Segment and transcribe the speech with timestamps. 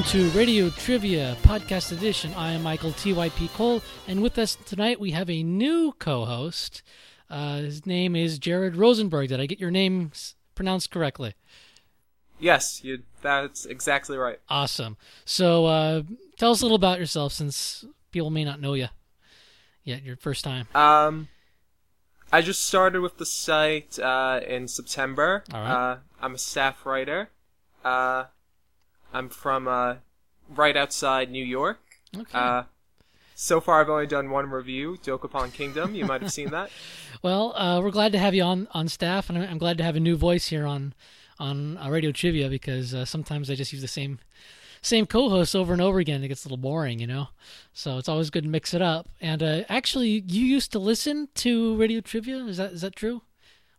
[0.00, 2.32] Welcome to Radio Trivia Podcast Edition.
[2.32, 6.82] I am Michael TYP Cole, and with us tonight we have a new co host.
[7.28, 9.28] Uh, his name is Jared Rosenberg.
[9.28, 10.10] Did I get your name
[10.54, 11.34] pronounced correctly?
[12.38, 13.02] Yes, you.
[13.20, 14.38] That's exactly right.
[14.48, 14.96] Awesome.
[15.26, 16.02] So uh,
[16.38, 18.88] tell us a little about yourself since people may not know you
[19.84, 20.66] yet, your first time.
[20.74, 21.28] Um,
[22.32, 25.44] I just started with the site uh, in September.
[25.52, 25.92] All right.
[25.92, 27.28] Uh, I'm a staff writer.
[29.12, 29.96] I'm from uh,
[30.48, 31.80] right outside New York.
[32.16, 32.38] Okay.
[32.38, 32.62] Uh,
[33.34, 35.94] so far, I've only done one review, Dokapon Kingdom.
[35.94, 36.70] You might have seen that.
[37.22, 39.84] Well, uh, we're glad to have you on, on staff, and I'm I'm glad to
[39.84, 40.94] have a new voice here on
[41.38, 44.20] on uh, Radio Trivia because uh, sometimes I just use the same
[44.80, 46.24] same co-host over and over again.
[46.24, 47.28] It gets a little boring, you know.
[47.74, 49.08] So it's always good to mix it up.
[49.20, 52.38] And uh, actually, you used to listen to Radio Trivia.
[52.44, 53.20] Is that is that true?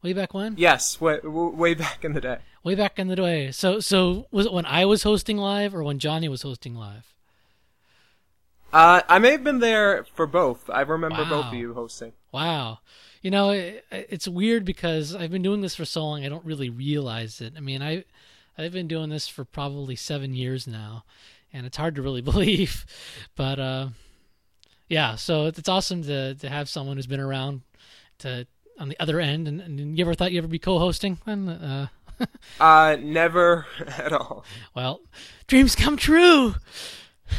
[0.04, 0.56] Way back when?
[0.58, 2.38] Yes, way, way back in the day.
[2.64, 3.52] Way back in the day.
[3.52, 7.12] So so was it when I was hosting live or when Johnny was hosting live?
[8.74, 10.70] Uh, I may have been there for both.
[10.70, 12.14] I remember both of you hosting.
[12.32, 12.80] Wow.
[13.22, 16.46] You know, it, it's weird because I've been doing this for so long, I don't
[16.46, 17.54] really realize it.
[17.58, 18.06] I mean, I,
[18.58, 21.04] I've been doing this for probably seven years now,
[21.52, 22.86] and it's hard to really believe.
[23.36, 23.88] But, uh,
[24.88, 27.62] yeah, so it's, it's awesome to, to have someone who's been around
[28.20, 28.48] to
[28.80, 29.48] on the other end.
[29.48, 31.20] And, and you ever thought you'd ever be co hosting?
[31.26, 31.88] And, uh,
[32.60, 33.66] Uh, never
[33.98, 34.46] at all.
[34.76, 35.02] well,
[35.48, 36.54] dreams come true.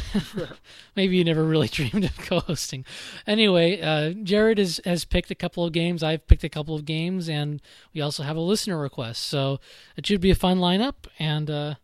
[0.95, 2.85] Maybe you never really dreamed of co-hosting.
[3.25, 6.03] Anyway, uh, Jared has, has picked a couple of games.
[6.03, 7.61] I've picked a couple of games, and
[7.93, 9.23] we also have a listener request.
[9.23, 9.59] So
[9.95, 10.95] it should be a fun lineup.
[11.19, 11.75] And uh,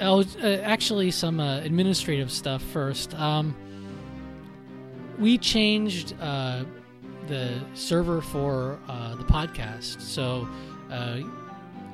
[0.00, 3.14] oh, uh, actually, some uh, administrative stuff first.
[3.14, 3.54] Um,
[5.18, 6.64] we changed uh,
[7.26, 10.48] the server for uh, the podcast, so.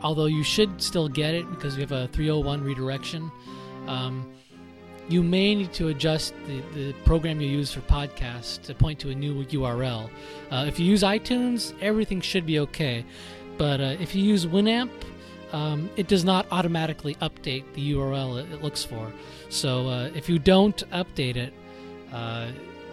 [0.02, 3.30] Although you should still get it because we have a 301 redirection.
[3.86, 4.32] Um,
[5.08, 9.10] you may need to adjust the, the program you use for podcasts to point to
[9.10, 10.08] a new URL.
[10.50, 13.04] Uh, if you use iTunes, everything should be okay.
[13.58, 14.90] But uh, if you use Winamp,
[15.52, 19.12] um, it does not automatically update the URL it, it looks for.
[19.50, 21.52] So uh, if you don't update it
[22.12, 22.48] uh,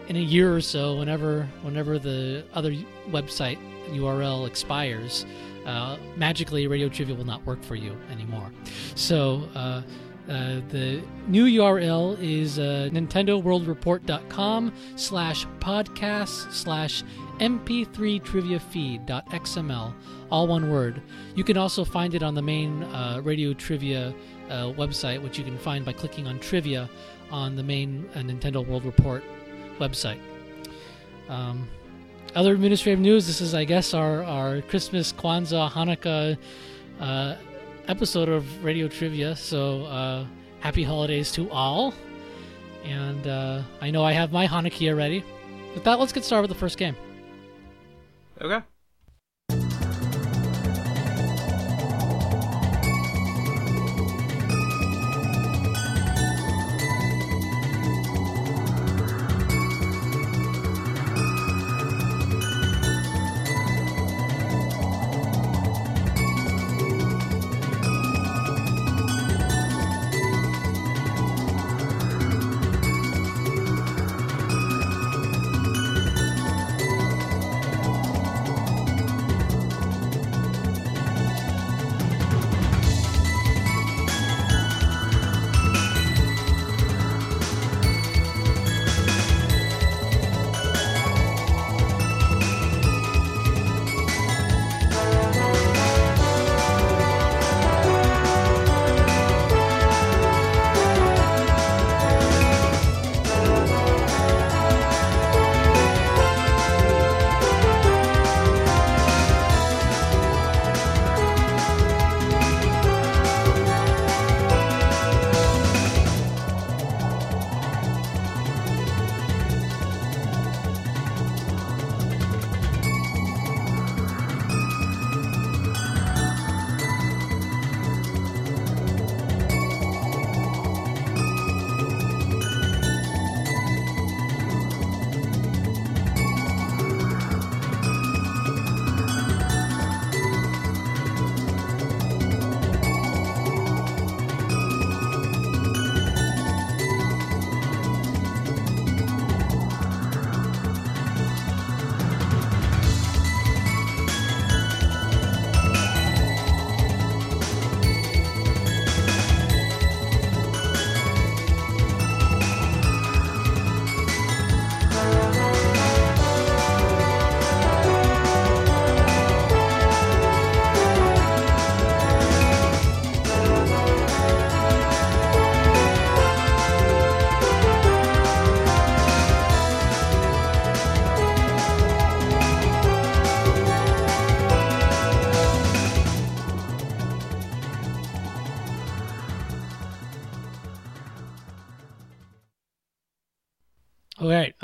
[0.10, 2.74] in a year or so, whenever whenever the other
[3.10, 3.58] website
[3.92, 5.26] URL expires,
[5.70, 8.52] uh, magically Radio Trivia will not work for you anymore.
[8.96, 9.84] So uh,
[10.28, 17.04] uh, the new URL is uh, NintendoWorldReport.com slash podcast slash
[17.38, 19.94] mp3triviafeed.xml,
[20.32, 21.02] all one word.
[21.36, 24.14] You can also find it on the main uh, Radio Trivia
[24.50, 26.90] uh, website, which you can find by clicking on Trivia
[27.32, 29.24] on the main uh, Nintendo World Report
[29.80, 30.20] website.
[31.28, 31.68] Um,
[32.36, 36.38] other administrative news this is, I guess, our, our Christmas, Kwanzaa, Hanukkah
[37.00, 37.36] uh,
[37.88, 39.36] episode of Radio Trivia.
[39.36, 40.26] So uh,
[40.60, 41.94] happy holidays to all.
[42.84, 45.24] And uh, I know I have my Hanukkah ready.
[45.74, 46.96] With that, let's get started with the first game.
[48.42, 48.64] Okay.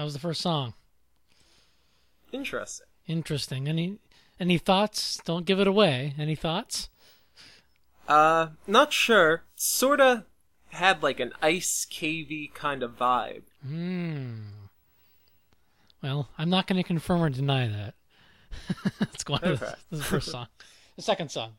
[0.05, 0.73] Was the first song.
[2.31, 2.87] Interesting.
[3.07, 3.67] Interesting.
[3.67, 3.99] Any
[4.39, 5.19] any thoughts?
[5.25, 6.13] Don't give it away.
[6.17, 6.89] Any thoughts?
[8.07, 9.43] Uh, not sure.
[9.55, 10.25] Sorta
[10.69, 13.43] had like an ice cavey kind of vibe.
[13.65, 14.35] Hmm.
[16.03, 17.95] Well, I'm not going to confirm or deny that.
[18.99, 20.47] Let's go on to the first song.
[20.95, 21.53] The second song.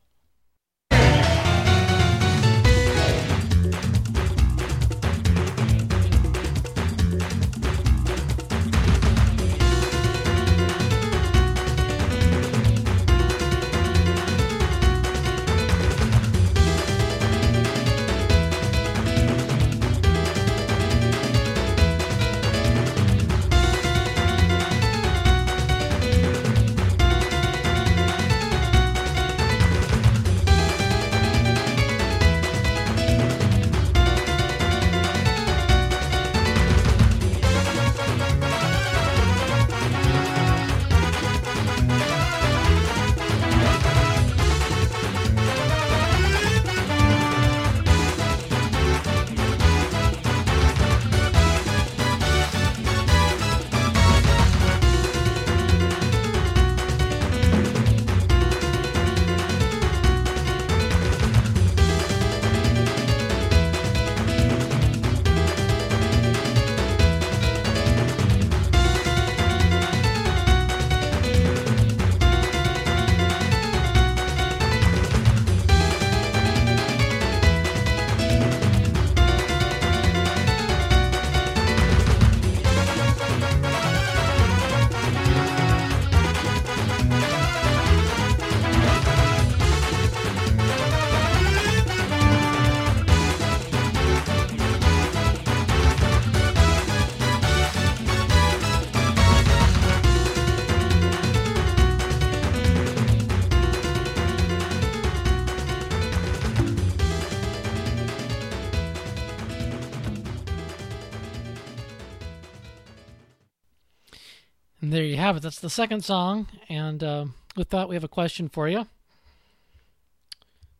[115.27, 115.43] Have it.
[115.43, 116.47] That's the second song.
[116.69, 117.25] And uh,
[117.57, 118.87] with that, we have a question for you.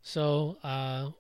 [0.01, 1.11] So, uh,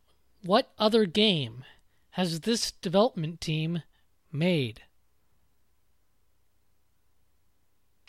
[0.43, 1.65] what other game
[2.11, 3.83] has this development team
[4.31, 4.81] made?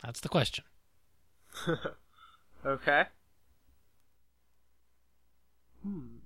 [0.02, 0.64] That's the question.
[2.66, 3.04] Okay.
[5.84, 6.17] Hmm.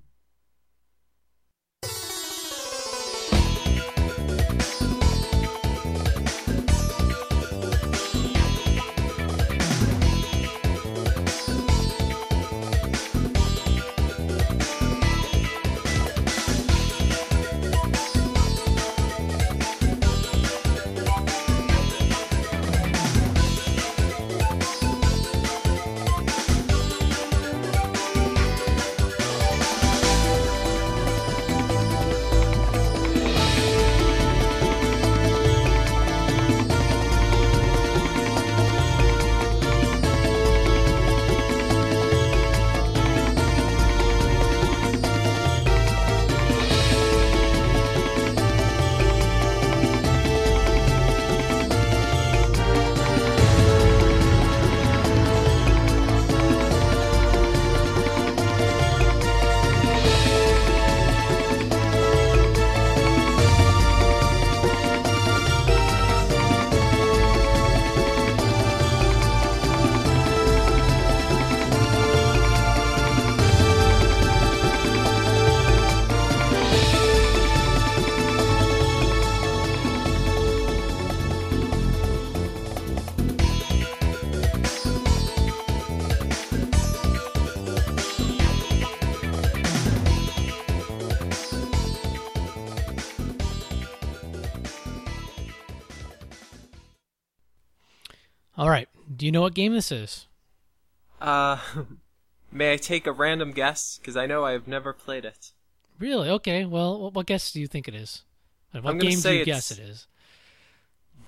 [99.23, 100.27] Do you know what game this is?
[101.21, 101.57] Uh,
[102.51, 103.99] may I take a random guess?
[103.99, 105.53] Because I know I've never played it.
[106.01, 106.29] Really?
[106.29, 106.65] Okay.
[106.65, 108.25] Well, what, what guess do you think it is?
[108.75, 110.07] And What I'm gonna game do say you guess it's- it is?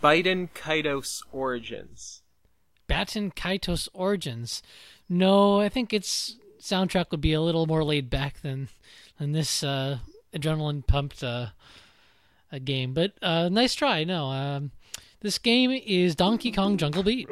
[0.03, 2.23] Baten Kaitos Origins.
[2.89, 4.61] Baten Kaitos Origins.
[5.09, 8.71] No, I think its soundtrack would be a little more laid back than
[9.21, 9.99] than this uh,
[10.35, 11.51] adrenaline pumped uh,
[12.51, 12.93] a game.
[12.93, 14.03] But uh, nice try.
[14.03, 14.73] No, um,
[15.21, 17.29] this game is Donkey Kong Jungle Beat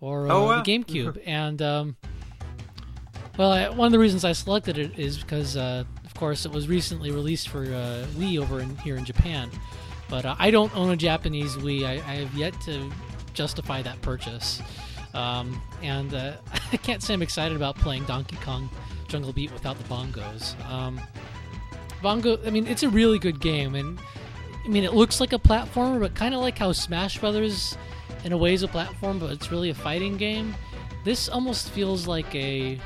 [0.00, 0.62] for uh, Oh, wow.
[0.62, 1.96] the GameCube, and um,
[3.36, 6.52] well, I, one of the reasons I selected it is because, uh, of course, it
[6.52, 9.50] was recently released for uh, Wii over in here in Japan.
[10.08, 11.84] But uh, I don't own a Japanese Wii.
[11.84, 12.90] I, I have yet to
[13.34, 14.60] justify that purchase.
[15.14, 16.32] Um, and uh,
[16.72, 18.68] I can't say I'm excited about playing Donkey Kong
[19.06, 20.58] Jungle Beat without the bongos.
[20.70, 21.00] Um,
[22.02, 23.98] bongo, I mean, it's a really good game, and
[24.64, 27.76] I mean, it looks like a platformer, but kind of like how Smash Brothers,
[28.24, 30.54] in a way, is a platform, but it's really a fighting game.
[31.04, 32.78] This almost feels like a,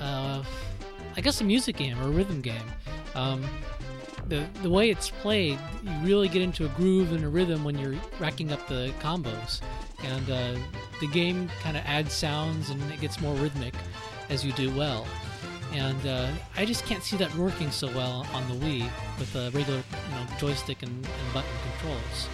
[0.00, 0.42] uh,
[1.16, 2.62] I guess, a music game or a rhythm game.
[3.14, 3.44] Um,
[4.28, 7.78] the the way it's played, you really get into a groove and a rhythm when
[7.78, 9.60] you're racking up the combos,
[10.04, 10.54] and uh,
[11.00, 13.74] the game kind of adds sounds and it gets more rhythmic
[14.30, 15.06] as you do well.
[15.72, 19.50] And uh, I just can't see that working so well on the Wii with a
[19.50, 22.28] regular you know, joystick and, and button controls.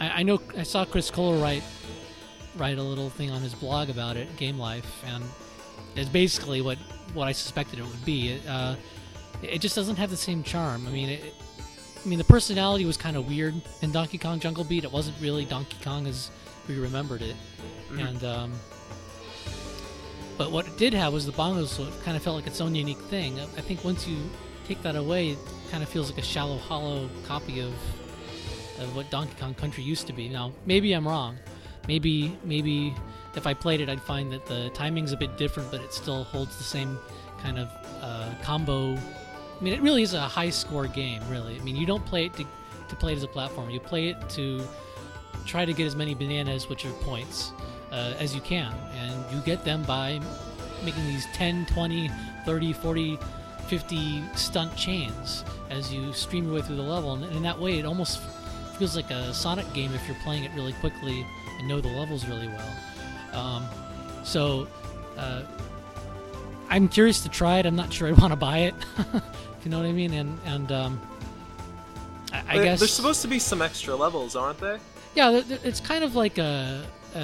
[0.00, 1.62] I, I know I saw Chris Kohler write
[2.56, 5.22] write a little thing on his blog about it, Game Life, and
[5.94, 6.78] it's basically what
[7.14, 8.32] what I suspected it would be.
[8.32, 8.76] It, uh,
[9.42, 10.86] it just doesn't have the same charm.
[10.86, 11.34] I mean, it,
[12.04, 14.84] I mean the personality was kind of weird in Donkey Kong Jungle Beat.
[14.84, 16.30] It wasn't really Donkey Kong as
[16.68, 17.36] we remembered it,
[17.90, 18.08] Mhm.
[18.08, 18.52] and um,
[20.38, 22.60] but what it did have was the bongos, so it kind of felt like its
[22.60, 23.38] own unique thing.
[23.40, 24.16] I think once you
[24.68, 25.38] take that away, it
[25.70, 27.72] kind of feels like a shallow, hollow copy of
[28.78, 30.28] of what Donkey Kong Country used to be.
[30.28, 31.36] Now, maybe I'm wrong.
[31.88, 32.94] Maybe maybe
[33.34, 36.24] if I played it, I'd find that the timing's a bit different, but it still
[36.24, 36.98] holds the same
[37.42, 37.68] kind of
[38.00, 38.94] uh, combo.
[38.94, 41.22] I mean, it really is a high score game.
[41.30, 42.46] Really, I mean, you don't play it to
[42.88, 43.70] to play it as a platform.
[43.70, 44.62] You play it to
[45.44, 47.52] try to get as many bananas, which are points,
[47.92, 48.72] uh, as you can.
[48.94, 50.20] And you get them by
[50.84, 52.10] making these 10, 20,
[52.44, 53.18] 30, 40,
[53.66, 57.14] 50 stunt chains as you stream your way through the level.
[57.14, 58.20] And in that way, it almost
[58.76, 61.26] feels like a Sonic game if you're playing it really quickly
[61.58, 62.76] and know the levels really well.
[63.32, 63.66] Um,
[64.24, 64.68] so,
[65.16, 65.42] uh,
[66.68, 67.66] I'm curious to try it.
[67.66, 68.74] I'm not sure I want to buy it.
[68.98, 70.12] if you know what I mean?
[70.12, 71.00] And and um,
[72.32, 74.80] I, I guess there's supposed to be some extra levels, aren't there?
[75.14, 77.18] yeah, it's kind of like a, a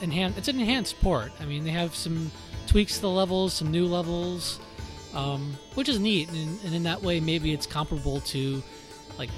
[0.00, 1.32] enhan- It's an enhanced port.
[1.40, 2.30] I mean, they have some
[2.66, 4.60] tweaks to the levels, some new levels,
[5.14, 6.28] um, which is neat.
[6.30, 8.62] And, and in that way, maybe it's comparable to
[9.18, 9.30] like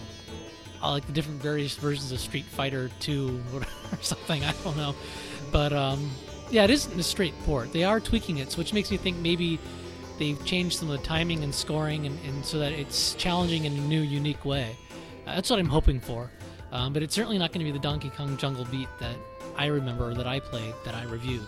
[0.82, 3.62] uh, like the different various versions of Street Fighter 2 or
[4.00, 4.44] something.
[4.44, 4.94] I don't know,
[5.52, 6.10] but um,
[6.50, 7.72] yeah, it isn't a straight port.
[7.72, 9.58] They are tweaking it, which makes me think maybe
[10.18, 13.72] they've changed some of the timing and scoring, and, and so that it's challenging in
[13.72, 14.76] a new, unique way.
[15.26, 16.30] Uh, that's what I'm hoping for.
[16.72, 19.16] Um, but it's certainly not going to be the Donkey Kong Jungle Beat that
[19.56, 21.46] I remember that I played that I reviewed.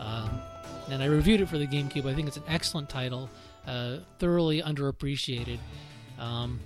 [0.00, 0.30] Um,
[0.90, 2.06] and I reviewed it for the GameCube.
[2.06, 3.28] I think it's an excellent title,
[3.66, 5.58] uh, thoroughly underappreciated.
[6.18, 6.60] Um,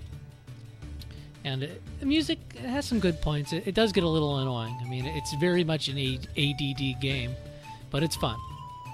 [1.43, 3.53] and it, the music has some good points.
[3.53, 4.77] It, it does get a little annoying.
[4.81, 7.35] I mean, it's very much an ADD game,
[7.89, 8.37] but it's fun.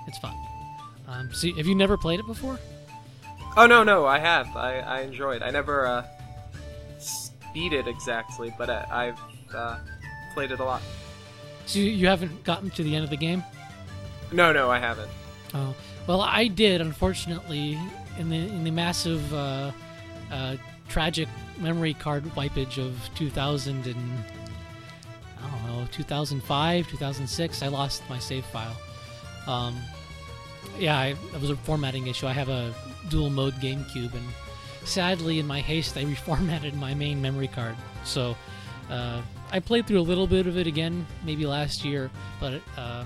[0.07, 0.35] It's fun.
[1.07, 2.59] Um, so, have you never played it before?
[3.55, 4.55] Oh no, no, I have.
[4.55, 5.41] I, I enjoyed.
[5.41, 6.05] I never uh,
[7.53, 9.19] beat it exactly, but uh, I've
[9.53, 9.79] uh,
[10.33, 10.81] played it a lot.
[11.65, 13.43] So you, you haven't gotten to the end of the game?
[14.31, 15.09] No, no, I haven't.
[15.53, 15.73] Oh
[16.05, 16.81] well, I did.
[16.81, 17.79] Unfortunately,
[18.19, 19.71] in the in the massive uh,
[20.31, 21.27] uh, tragic
[21.59, 24.23] memory card wipage of 2000 and
[25.43, 28.75] I don't know 2005, 2006, I lost my save file.
[29.47, 29.75] Um,
[30.77, 32.27] yeah, I, it was a formatting issue.
[32.27, 32.73] I have a
[33.09, 34.25] dual mode GameCube, and
[34.83, 37.75] sadly, in my haste, I reformatted my main memory card.
[38.03, 38.35] So
[38.89, 39.21] uh,
[39.51, 42.09] I played through a little bit of it again, maybe last year,
[42.39, 43.03] but uh,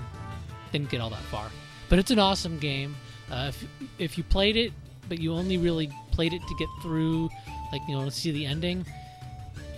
[0.72, 1.48] didn't get all that far.
[1.88, 2.94] But it's an awesome game.
[3.30, 3.64] Uh, if
[3.98, 4.72] if you played it,
[5.08, 7.28] but you only really played it to get through,
[7.72, 8.86] like you know, see the ending,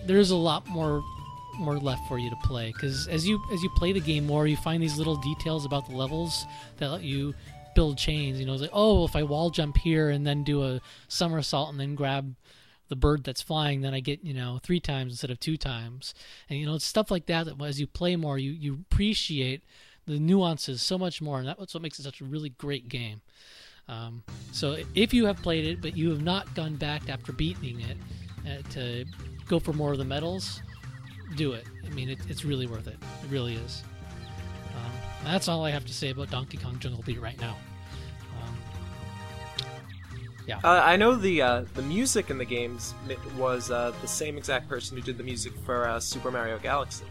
[0.05, 1.03] there's a lot more
[1.59, 2.73] more left for you to play.
[2.73, 5.89] Because as you as you play the game more, you find these little details about
[5.89, 6.45] the levels
[6.79, 7.35] that let you
[7.75, 8.39] build chains.
[8.39, 11.71] You know, it's like oh, if I wall jump here and then do a somersault
[11.71, 12.35] and then grab
[12.89, 16.15] the bird that's flying, then I get you know three times instead of two times.
[16.49, 19.63] And you know, it's stuff like that that as you play more, you you appreciate
[20.07, 23.23] the nuances so much more, and that's what makes it such a really great game.
[23.89, 24.23] Um,
[24.53, 27.97] so if you have played it, but you have not gone back after beating it
[28.47, 29.05] uh, to
[29.47, 30.63] go for more of the medals,
[31.37, 31.65] do it.
[31.85, 32.95] I mean, it, it's really worth it.
[32.95, 33.83] It really is.
[34.75, 34.91] Um,
[35.25, 37.57] that's all I have to say about Donkey Kong Jungle Beat right now.
[38.43, 38.57] Um,
[40.63, 42.95] Uh, I know the uh, the music in the games
[43.39, 47.05] was uh, the same exact person who did the music for uh, Super Mario Galaxy.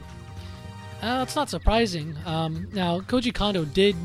[1.01, 2.15] Uh, it's not surprising.
[2.25, 3.96] Um, now, Koji Kondo did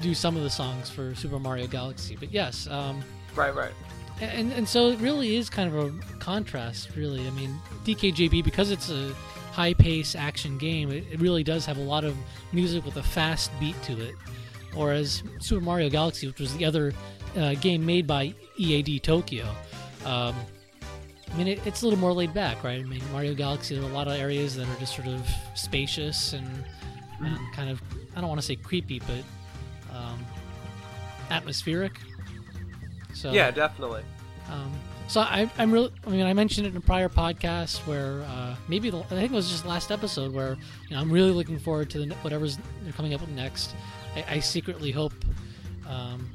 [0.00, 3.02] do some of the songs for Super Mario Galaxy, but yes, um,
[3.36, 3.72] Right, right.
[4.20, 6.96] and and so it really is kind of a contrast.
[6.96, 7.54] Really, I mean,
[7.84, 9.12] DKJB because it's a
[9.52, 12.16] high pace action game, it, it really does have a lot of
[12.52, 14.14] music with a fast beat to it.
[14.74, 16.92] Whereas Super Mario Galaxy, which was the other
[17.36, 19.44] uh, game made by EAD Tokyo,
[20.04, 20.34] um,
[21.32, 22.80] I mean, it, it's a little more laid back, right?
[22.80, 25.28] I mean, Mario Galaxy, there are a lot of areas that are just sort of
[25.54, 26.64] spacious and,
[27.20, 27.80] and kind of,
[28.16, 29.24] I don't want to say creepy, but
[29.92, 30.24] um,
[31.30, 31.98] atmospheric.
[33.14, 34.02] So Yeah, definitely.
[34.50, 34.72] um,
[35.08, 35.92] so I, I'm really.
[36.06, 39.32] I mean, I mentioned it in a prior podcast where uh, maybe the, I think
[39.32, 40.56] it was just last episode where
[40.88, 42.58] you know I'm really looking forward to the, whatever's
[42.96, 43.74] coming up next.
[44.14, 45.12] I, I secretly hope.
[45.88, 46.30] Um,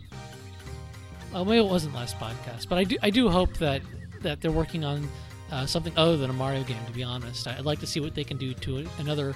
[1.31, 2.97] well, maybe it wasn't last podcast, but I do.
[3.01, 3.81] I do hope that
[4.21, 5.07] that they're working on
[5.53, 6.83] uh, something other than a Mario game.
[6.85, 9.35] To be honest, I'd like to see what they can do to another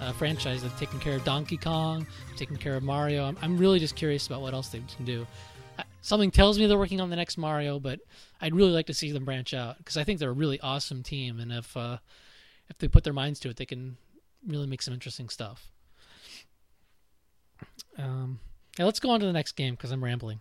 [0.00, 3.24] uh, franchise that's taking care of Donkey Kong, taking care of Mario.
[3.24, 5.26] I'm, I'm really just curious about what else they can do.
[5.78, 8.00] Uh, Something tells me they're working on the next Mario, but
[8.40, 11.02] I'd really like to see them branch out because I think they're a really awesome
[11.02, 11.98] team, and if uh,
[12.68, 13.96] if they put their minds to it, they can
[14.46, 15.70] really make some interesting stuff.
[17.98, 18.38] Um,
[18.78, 20.40] yeah, let's go on to the next game because I'm rambling.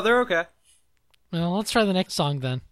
[0.00, 0.44] No, they're okay.
[1.30, 2.62] Well, let's try the next song then.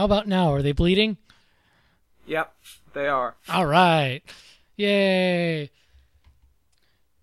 [0.00, 0.50] How about now?
[0.54, 1.18] Are they bleeding?
[2.26, 2.54] Yep,
[2.94, 3.36] they are.
[3.50, 4.22] All right.
[4.76, 5.68] Yay.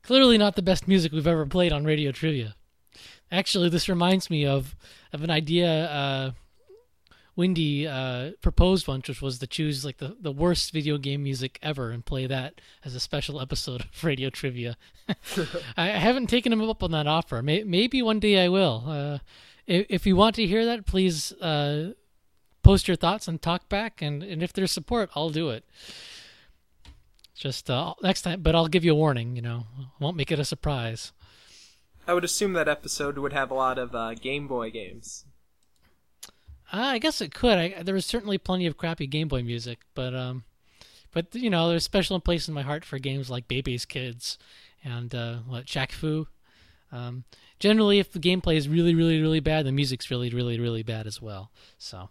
[0.04, 2.54] Clearly not the best music we've ever played on Radio Trivia.
[3.32, 4.76] Actually, this reminds me of,
[5.12, 6.32] of an idea uh,
[7.36, 11.58] Windy uh, proposed once, which was to choose like the, the worst video game music
[11.64, 14.78] ever and play that as a special episode of Radio Trivia.
[15.10, 15.16] I,
[15.78, 17.42] I haven't taken him up on that offer.
[17.42, 18.84] May, maybe one day I will.
[18.86, 19.18] Uh,
[19.66, 21.94] if, if you want to hear that, please uh,
[22.68, 25.64] post your thoughts and talk back, and, and if there's support, I'll do it.
[27.34, 29.38] Just uh, next time, but I'll give you a warning.
[29.38, 29.68] You know,
[30.02, 31.14] won't make it a surprise.
[32.06, 35.24] I would assume that episode would have a lot of uh, Game Boy games.
[36.74, 37.58] Uh, I guess it could.
[37.58, 40.44] I, there was certainly plenty of crappy Game Boy music, but um,
[41.14, 44.38] but you know, there's a special place in my heart for games like Bebe's Kids
[44.84, 46.28] and uh, what Shaq Fu.
[46.92, 47.24] Um,
[47.60, 51.08] generally, if the gameplay is really, really, really bad, the music's really, really, really bad
[51.08, 51.52] as well.
[51.78, 52.10] So,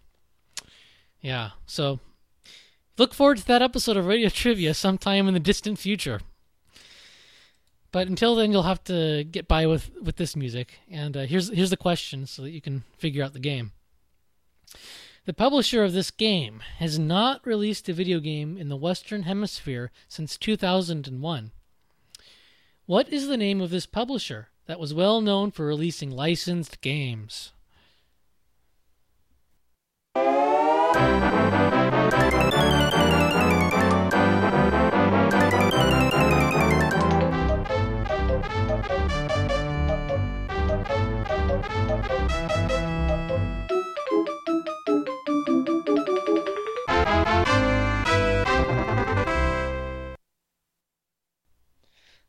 [1.26, 1.50] yeah.
[1.66, 1.98] So,
[2.98, 6.20] look forward to that episode of Radio Trivia sometime in the distant future.
[7.90, 10.78] But until then, you'll have to get by with, with this music.
[10.88, 13.72] And uh, here's here's the question, so that you can figure out the game.
[15.24, 19.90] The publisher of this game has not released a video game in the Western Hemisphere
[20.06, 21.50] since 2001.
[22.86, 27.50] What is the name of this publisher that was well known for releasing licensed games?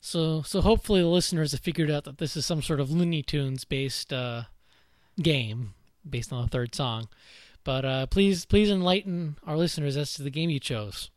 [0.07, 3.21] So so hopefully the listeners have figured out that this is some sort of Looney
[3.21, 4.43] Tunes based uh,
[5.21, 5.73] game
[6.09, 7.09] based on the third song.
[7.65, 11.11] But uh, please please enlighten our listeners as to the game you chose.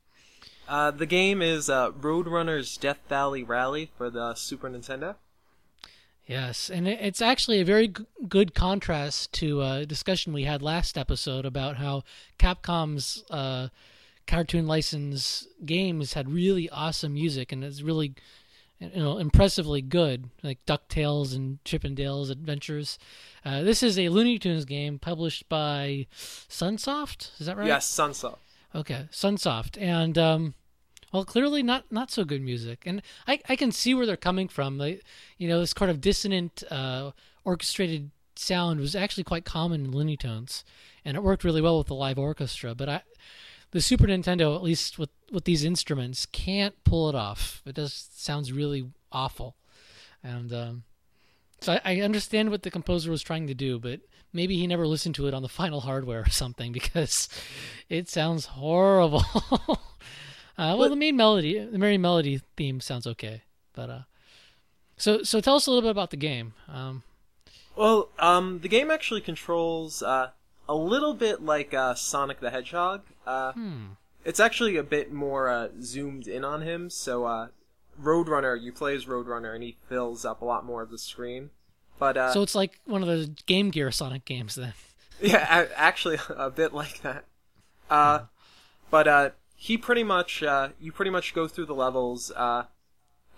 [0.68, 5.14] Uh, the game is uh, Roadrunner's Death Valley Rally for the Super Nintendo.
[6.26, 10.98] Yes, and it's actually a very g- good contrast to a discussion we had last
[10.98, 12.02] episode about how
[12.40, 13.68] Capcom's uh,
[14.26, 18.14] cartoon license games had really awesome music and it's really
[18.80, 22.98] you know impressively good, like Ducktales and Chip 'n Dale's Adventures.
[23.44, 27.30] Uh, this is a Looney Tunes game published by Sunsoft.
[27.38, 27.66] Is that right?
[27.66, 28.38] Yes, Sunsoft.
[28.74, 30.54] Okay, Sunsoft, and um,
[31.12, 34.48] well, clearly not not so good music, and I I can see where they're coming
[34.48, 34.78] from.
[34.78, 35.02] Like,
[35.38, 37.10] you know, this kind of dissonant, uh,
[37.44, 40.64] orchestrated sound was actually quite common in Looney Tunes,
[41.04, 42.74] and it worked really well with the live orchestra.
[42.74, 43.02] But I,
[43.72, 47.62] the Super Nintendo, at least with with these instruments, can't pull it off.
[47.66, 49.56] It just sounds really awful,
[50.22, 50.82] and um,
[51.60, 54.00] so I, I understand what the composer was trying to do, but
[54.32, 57.28] maybe he never listened to it on the final hardware or something because
[57.88, 59.24] it sounds horrible.
[60.58, 63.42] uh, well, the main melody, the Merry Melody theme sounds okay,
[63.74, 64.00] but uh,
[64.96, 66.54] so so tell us a little bit about the game.
[66.68, 67.02] Um,
[67.76, 70.30] Well, um, the game actually controls uh,
[70.68, 73.02] a little bit like uh, Sonic the Hedgehog.
[73.30, 73.76] Uh, hmm.
[74.24, 76.90] It's actually a bit more uh, zoomed in on him.
[76.90, 77.48] So, uh,
[78.02, 81.50] Roadrunner, you play as Roadrunner, and he fills up a lot more of the screen.
[81.98, 84.72] But uh, So it's like one of the Game Gear Sonic games then.
[85.20, 87.24] yeah, a- actually, a bit like that.
[87.88, 88.20] Uh,
[88.90, 92.64] but uh, he pretty much, uh, you pretty much go through the levels, uh,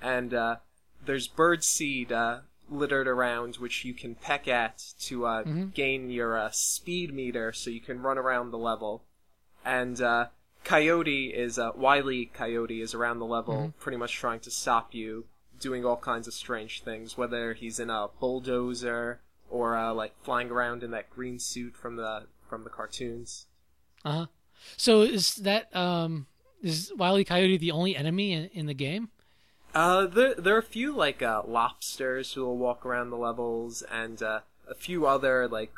[0.00, 0.56] and uh,
[1.04, 2.38] there's bird seed uh,
[2.70, 5.42] littered around, which you can peck at to uh,
[5.74, 9.02] gain your uh, speed meter, so you can run around the level.
[9.64, 10.26] And uh,
[10.64, 15.24] Coyote is uh, Wily Coyote is around the level, pretty much trying to stop you,
[15.60, 17.16] doing all kinds of strange things.
[17.16, 19.20] Whether he's in a bulldozer
[19.50, 23.46] or uh, like flying around in that green suit from the from the cartoons.
[24.04, 24.26] Uh huh.
[24.76, 26.26] So is that um
[26.62, 29.10] is Wily Coyote the only enemy in, in the game?
[29.74, 33.82] Uh, there there are a few like uh, lobsters who will walk around the levels,
[33.82, 35.72] and uh, a few other like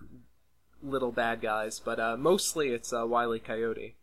[0.84, 3.94] little bad guys, but uh, mostly it's uh, Wily Coyote.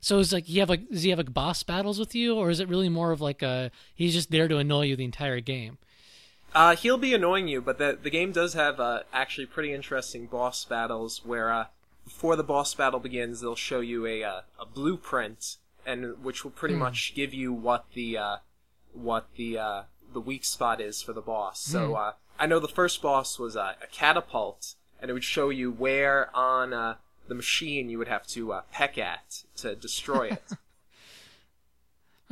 [0.00, 2.50] So is like you have like does he have like boss battles with you, or
[2.50, 5.40] is it really more of like a he's just there to annoy you the entire
[5.40, 5.78] game?
[6.54, 10.26] Uh, he'll be annoying you, but the the game does have uh, actually pretty interesting
[10.26, 11.66] boss battles where uh,
[12.04, 16.52] before the boss battle begins, they'll show you a uh, a blueprint, and which will
[16.52, 18.36] pretty much give you what the uh,
[18.92, 21.60] what the uh, the weak spot is for the boss.
[21.60, 25.50] So uh, I know the first boss was uh, a catapult, and it would show
[25.50, 26.96] you where on uh,
[27.28, 30.42] the machine you would have to uh, peck at to destroy it.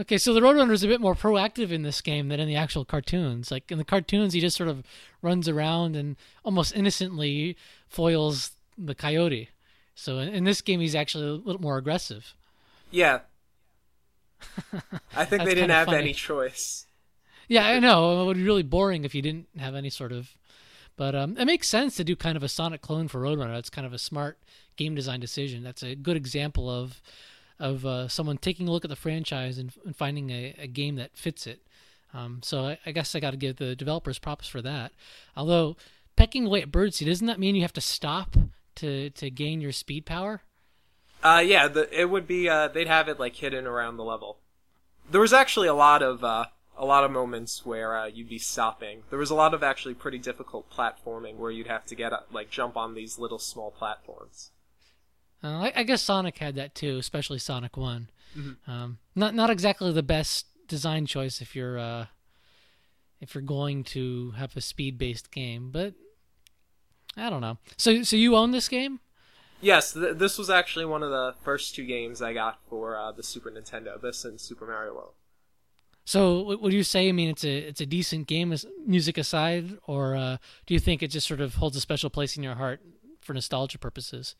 [0.00, 2.56] Okay, so the Roadrunner is a bit more proactive in this game than in the
[2.56, 3.52] actual cartoons.
[3.52, 4.82] Like in the cartoons, he just sort of
[5.22, 7.56] runs around and almost innocently
[7.88, 9.50] foils the coyote.
[9.94, 12.34] So in, in this game, he's actually a little more aggressive.
[12.90, 13.20] yeah.
[15.16, 15.98] I think they didn't have funny.
[15.98, 16.86] any choice.
[17.48, 20.28] Yeah, I know it would be really boring if you didn't have any sort of.
[20.96, 23.54] But um, it makes sense to do kind of a Sonic clone for Roadrunner.
[23.54, 24.38] That's kind of a smart
[24.76, 25.62] game design decision.
[25.64, 27.00] That's a good example of
[27.58, 30.96] of uh, someone taking a look at the franchise and, and finding a, a game
[30.96, 31.60] that fits it.
[32.12, 34.92] Um, so I, I guess I got to give the developers props for that.
[35.36, 35.76] Although
[36.16, 38.36] pecking away at birdseed doesn't that mean you have to stop
[38.76, 40.42] to to gain your speed power?
[41.22, 42.48] Uh, yeah, the, it would be.
[42.48, 44.38] Uh, they'd have it like hidden around the level.
[45.10, 48.38] There was actually a lot of uh, a lot of moments where uh, you'd be
[48.38, 49.02] stopping.
[49.10, 52.28] There was a lot of actually pretty difficult platforming where you'd have to get up,
[52.32, 54.50] like jump on these little small platforms.
[55.42, 58.08] Uh, I, I guess Sonic had that too, especially Sonic One.
[58.66, 62.06] Um, not not exactly the best design choice if you're uh,
[63.20, 65.94] if you're going to have a speed based game, but
[67.16, 67.58] I don't know.
[67.76, 69.00] So so you own this game?
[69.60, 73.12] Yes, th- this was actually one of the first two games I got for uh,
[73.12, 74.00] the Super Nintendo.
[74.00, 75.14] This and Super Mario World.
[76.04, 77.08] So what would you say?
[77.08, 80.36] I mean, it's a it's a decent game, as music aside, or uh,
[80.66, 82.80] do you think it just sort of holds a special place in your heart
[83.20, 84.34] for nostalgia purposes?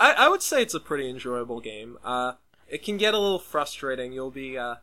[0.00, 1.98] I, I would say it's a pretty enjoyable game.
[2.02, 2.32] Uh,
[2.68, 4.12] it can get a little frustrating.
[4.14, 4.76] You'll be uh,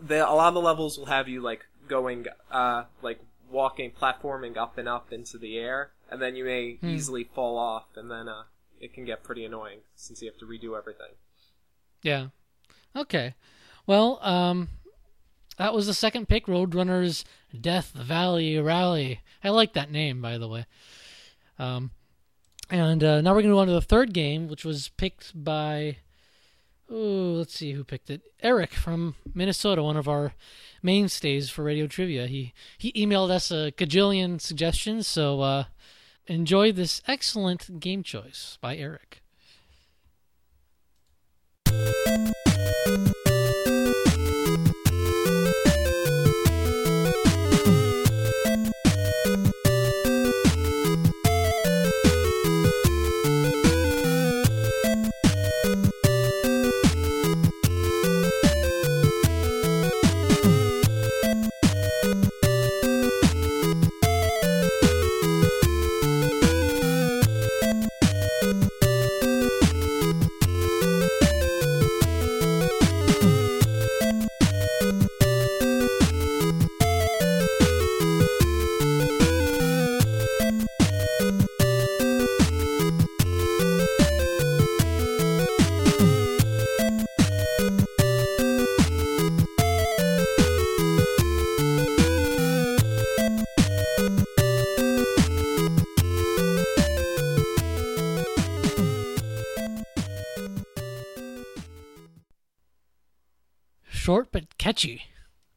[0.00, 3.20] the, a lot of the levels will have you like going uh, like
[3.50, 7.84] walking, platforming up and up into the air, and then you may easily fall off,
[7.94, 8.44] and then uh,
[8.80, 11.12] it can get pretty annoying since you have to redo everything.
[12.02, 12.28] Yeah.
[12.94, 13.34] Okay.
[13.86, 14.68] Well, um,
[15.56, 17.24] that was the second pick, Roadrunners
[17.58, 19.20] Death Valley Rally.
[19.42, 20.66] I like that name, by the way.
[21.58, 21.90] Um,
[22.70, 25.32] and uh, now we're going to go on to the third game, which was picked
[25.34, 25.98] by
[26.88, 28.22] Oh, let's see who picked it.
[28.42, 30.34] Eric from Minnesota, one of our
[30.82, 32.28] mainstays for Radio Trivia.
[32.28, 35.64] He he emailed us a gajillion suggestions, so uh,
[36.26, 39.22] enjoy this excellent game choice by Eric.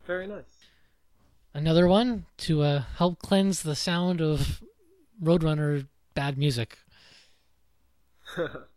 [0.05, 0.65] Very nice.
[1.53, 4.63] Another one to uh, help cleanse the sound of
[5.21, 6.79] Roadrunner bad music.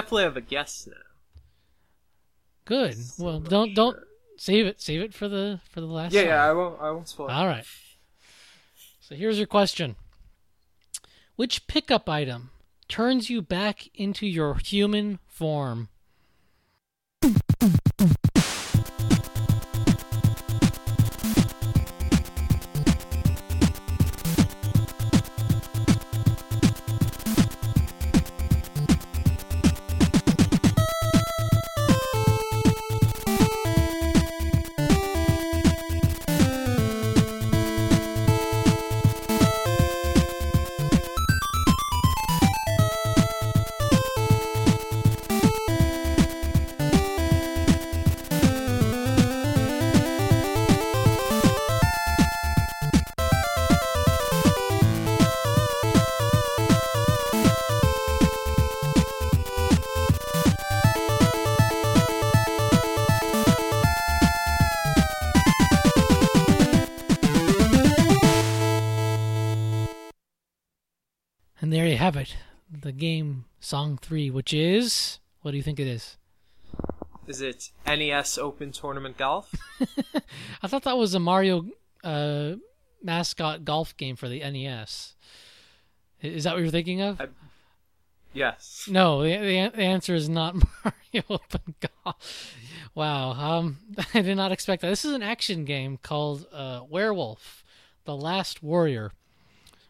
[0.00, 0.96] definitely have a guess now.
[2.64, 2.96] Good.
[3.18, 3.98] Well, don't don't
[4.36, 4.80] save it.
[4.80, 6.12] Save it for the for the last.
[6.12, 6.28] Yeah, song.
[6.28, 6.80] yeah, I won't.
[6.80, 7.28] I won't spoil.
[7.28, 7.32] it.
[7.32, 7.64] All right.
[9.00, 9.96] So here's your question.
[11.36, 12.50] Which pickup item
[12.88, 15.88] turns you back into your human form?
[72.14, 72.34] Have it.
[72.68, 76.16] The game Song 3, which is what do you think it is?
[77.28, 79.54] Is it NES Open Tournament Golf?
[80.62, 81.66] I thought that was a Mario
[82.02, 82.54] uh,
[83.00, 85.14] mascot golf game for the NES.
[86.20, 87.20] Is that what you're thinking of?
[87.20, 87.28] I-
[88.32, 88.88] yes.
[88.90, 92.56] No, the, the, the answer is not Mario Open Golf.
[92.96, 93.78] Wow, um,
[94.14, 94.88] I did not expect that.
[94.88, 97.62] This is an action game called uh, Werewolf:
[98.04, 99.12] The Last Warrior,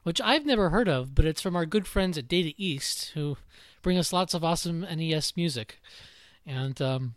[0.03, 3.37] which I've never heard of, but it's from our good friends at Data East, who
[3.83, 5.81] bring us lots of awesome NES music.
[6.47, 7.15] And um,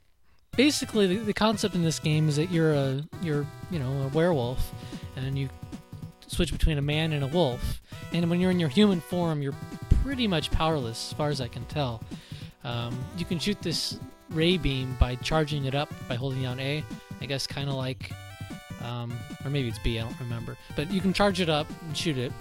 [0.55, 4.07] basically, the, the concept in this game is that you're a you're you know a
[4.09, 4.73] werewolf,
[5.15, 5.49] and you
[6.27, 7.81] switch between a man and a wolf.
[8.11, 9.55] And when you're in your human form, you're
[10.03, 12.03] pretty much powerless as far as I can tell.
[12.63, 16.83] Um, you can shoot this ray beam by charging it up by holding down A.
[17.21, 18.11] I guess kind of like,
[18.83, 19.13] um,
[19.45, 19.99] or maybe it's B.
[19.99, 20.57] I don't remember.
[20.75, 22.31] But you can charge it up and shoot it.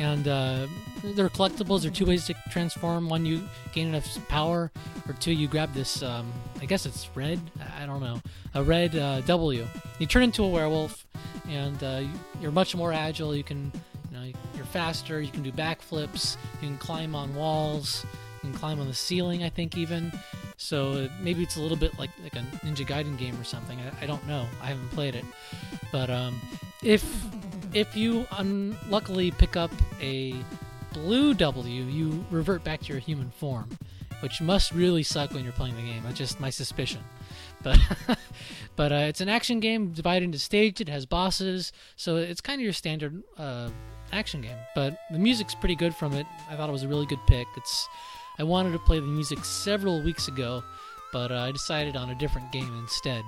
[0.00, 0.66] And uh,
[1.04, 1.82] there are collectibles.
[1.82, 3.10] There are two ways to transform.
[3.10, 4.72] One, you gain enough power,
[5.06, 6.02] or two, you grab this.
[6.02, 7.38] Um, I guess it's red.
[7.78, 8.22] I don't know.
[8.54, 9.66] A red uh, W.
[9.98, 11.06] You turn into a werewolf,
[11.50, 12.02] and uh,
[12.40, 13.36] you're much more agile.
[13.36, 13.70] You can,
[14.10, 15.20] you know, you're faster.
[15.20, 16.38] You can do backflips.
[16.62, 18.06] You can climb on walls.
[18.40, 19.42] Can climb on the ceiling.
[19.44, 20.12] I think even.
[20.56, 23.78] So maybe it's a little bit like like a Ninja Gaiden game or something.
[23.80, 24.46] I, I don't know.
[24.62, 25.24] I haven't played it,
[25.92, 26.40] but um,
[26.82, 27.04] if
[27.74, 30.34] if you unluckily pick up a
[30.92, 33.68] blue W, you revert back to your human form,
[34.20, 36.02] which must really suck when you're playing the game.
[36.02, 37.02] That's just my suspicion.
[37.62, 37.78] But
[38.76, 40.80] but uh, it's an action game divided into stages.
[40.80, 43.70] It has bosses, so it's kind of your standard uh,
[44.12, 44.56] action game.
[44.74, 46.26] But the music's pretty good from it.
[46.48, 47.46] I thought it was a really good pick.
[47.56, 47.88] It's
[48.38, 50.62] I wanted to play the music several weeks ago,
[51.12, 53.24] but uh, I decided on a different game instead.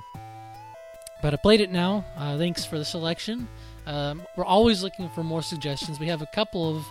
[1.22, 2.04] But I played it now.
[2.16, 3.48] Uh, thanks for the selection.
[3.86, 6.00] Um, we're always looking for more suggestions.
[6.00, 6.84] We have a couple of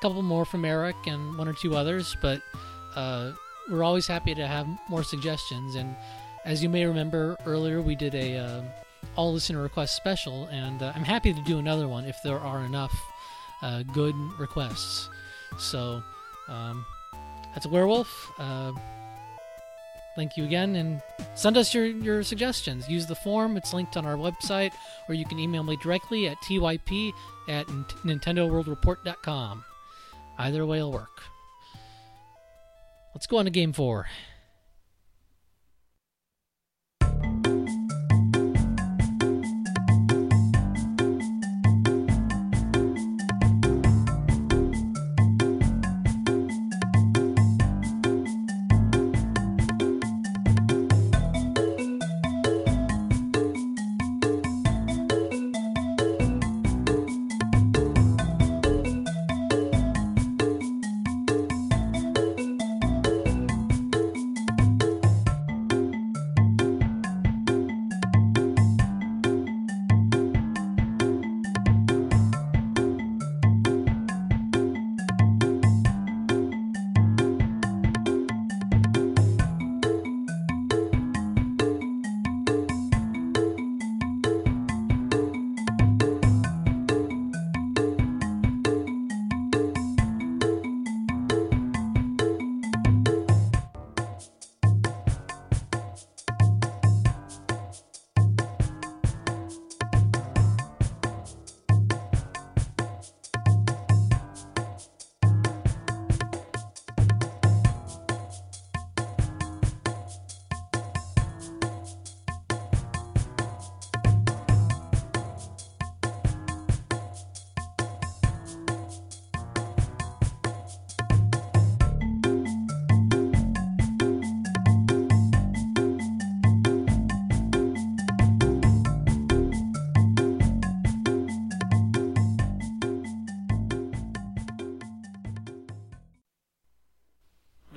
[0.00, 2.40] couple more from Eric and one or two others, but
[2.94, 3.32] uh,
[3.68, 5.74] we're always happy to have more suggestions.
[5.74, 5.96] And
[6.44, 8.62] as you may remember earlier, we did a uh,
[9.16, 12.64] all listener request special, and uh, I'm happy to do another one if there are
[12.64, 12.94] enough
[13.62, 15.08] uh, good requests.
[15.58, 16.02] So
[16.48, 16.86] um,
[17.54, 18.32] that's a werewolf.
[18.38, 18.72] Uh,
[20.16, 21.02] thank you again and
[21.34, 22.88] send us your, your suggestions.
[22.88, 23.56] Use the form.
[23.56, 24.72] It's linked on our website
[25.08, 27.12] or you can email me directly at typ
[27.48, 29.64] at nintendoworldreport.com
[30.38, 31.22] either way will work.
[33.14, 34.06] Let's go on to game four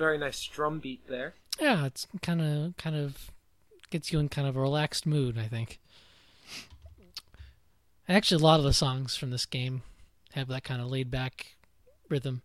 [0.02, 1.34] Very nice drum beat there.
[1.60, 3.30] yeah it's kind of kind of
[3.88, 5.78] gets you in kind of a relaxed mood i think
[8.08, 9.82] actually a lot of the songs from this game
[10.32, 11.54] have that kind of laid back
[12.08, 12.42] rhythm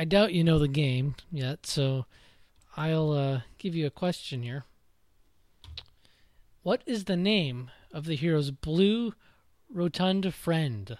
[0.00, 2.06] I, doubt you know the game yet, so
[2.76, 4.64] I'll uh, give you a question here.
[6.62, 9.14] What is the name of the hero's blue
[9.68, 10.96] rotund friend?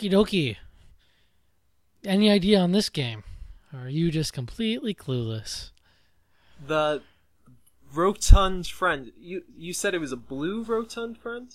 [0.00, 0.56] Okie dokie.
[2.06, 3.22] Any idea on this game?
[3.72, 5.72] Or are you just completely clueless?
[6.66, 7.02] The
[7.92, 9.12] rotund friend.
[9.18, 11.54] You you said it was a blue rotund friend?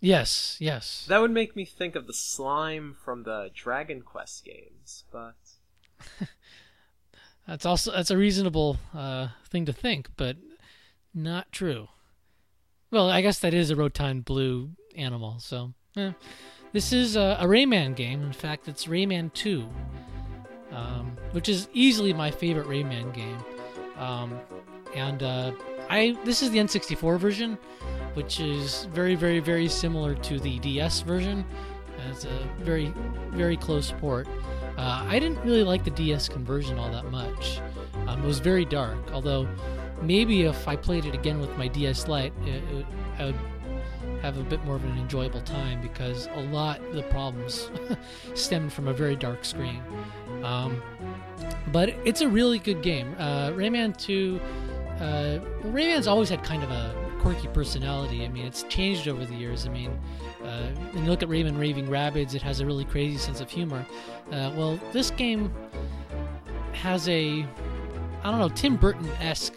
[0.00, 1.06] Yes, yes.
[1.08, 5.36] That would make me think of the slime from the Dragon Quest games, but
[7.46, 10.36] That's also that's a reasonable uh, thing to think, but
[11.14, 11.88] not true.
[12.90, 15.38] Well, I guess that is a rotund blue animal.
[15.38, 16.12] So, eh.
[16.76, 18.22] This is a, a Rayman game.
[18.22, 19.66] In fact, it's Rayman 2,
[20.72, 23.38] um, which is easily my favorite Rayman game.
[23.96, 24.38] Um,
[24.94, 25.52] and uh,
[25.88, 27.56] I this is the N64 version,
[28.12, 31.46] which is very, very, very similar to the DS version.
[32.10, 32.92] It's a very,
[33.30, 34.28] very close port.
[34.76, 37.58] Uh, I didn't really like the DS conversion all that much.
[38.06, 39.48] Um, it was very dark, although
[40.02, 42.86] maybe if I played it again with my DS Lite, it, it,
[43.18, 43.38] I would
[44.22, 47.70] have a bit more of an enjoyable time because a lot of the problems
[48.34, 49.82] stemmed from a very dark screen.
[50.42, 50.82] Um,
[51.72, 53.14] but it's a really good game.
[53.18, 54.40] Uh, Rayman 2,
[54.98, 58.24] uh, Rayman's always had kind of a quirky personality.
[58.24, 59.66] I mean, it's changed over the years.
[59.66, 59.90] I mean,
[60.44, 63.50] uh, when you look at Rayman Raving Rabbids, it has a really crazy sense of
[63.50, 63.84] humor.
[64.30, 65.52] Uh, well, this game
[66.72, 67.44] has a,
[68.22, 69.54] I don't know, Tim Burton esque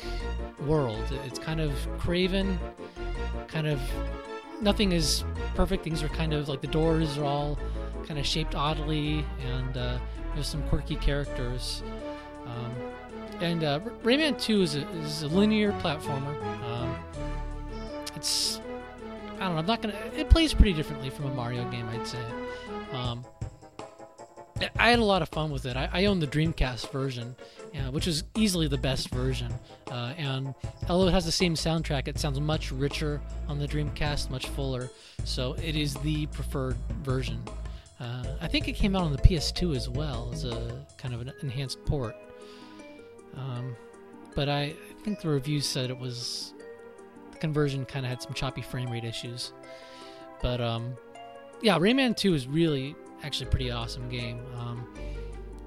[0.66, 1.04] world.
[1.26, 2.60] It's kind of craven,
[3.48, 3.80] kind of
[4.62, 5.24] nothing is
[5.56, 5.84] perfect.
[5.84, 7.58] Things are kind of like the doors are all
[8.06, 9.98] kind of shaped oddly, and uh,
[10.34, 11.84] there's some quirky characters.
[12.46, 12.74] Um,
[13.42, 16.36] and uh, Rayman 2 is a, is a linear platformer.
[16.66, 16.96] Um,
[18.16, 18.60] it's
[19.40, 19.60] I don't know.
[19.60, 19.96] I'm not gonna.
[20.16, 22.20] It plays pretty differently from a Mario game, I'd say.
[22.92, 23.24] Um,
[24.78, 25.78] I had a lot of fun with it.
[25.78, 27.36] I, I own the Dreamcast version,
[27.74, 29.54] uh, which is easily the best version.
[29.90, 30.54] Uh, and
[30.90, 34.90] although it has the same soundtrack, it sounds much richer on the Dreamcast, much fuller.
[35.24, 37.42] So it is the preferred version.
[38.00, 41.22] Uh, I think it came out on the PS2 as well as a kind of
[41.22, 42.16] an enhanced port.
[43.36, 43.76] Um,
[44.36, 46.54] but I, I think the reviews said it was
[47.32, 49.54] the conversion kind of had some choppy frame rate issues.
[50.42, 50.96] But um,
[51.62, 54.40] yeah, Rayman 2 is really actually pretty awesome game.
[54.58, 54.88] Um,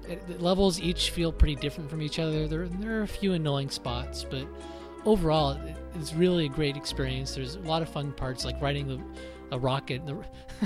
[0.07, 2.47] it, the levels each feel pretty different from each other.
[2.47, 4.45] There, there are a few annoying spots, but
[5.05, 7.35] overall, it, it's really a great experience.
[7.35, 8.99] There's a lot of fun parts, like riding the
[9.53, 10.05] a rocket.
[10.05, 10.17] The,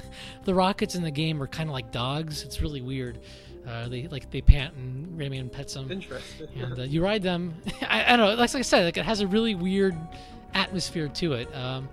[0.45, 2.43] the rockets in the game are kind of like dogs.
[2.43, 3.19] It's really weird.
[3.67, 5.91] Uh, they like they pant and Rayman pets them.
[5.91, 6.47] Interesting.
[6.55, 7.53] And uh, you ride them.
[7.81, 8.35] I, I, don't know.
[8.35, 9.95] Like, like I said, like it has a really weird
[10.53, 11.53] atmosphere to it.
[11.53, 11.89] Um,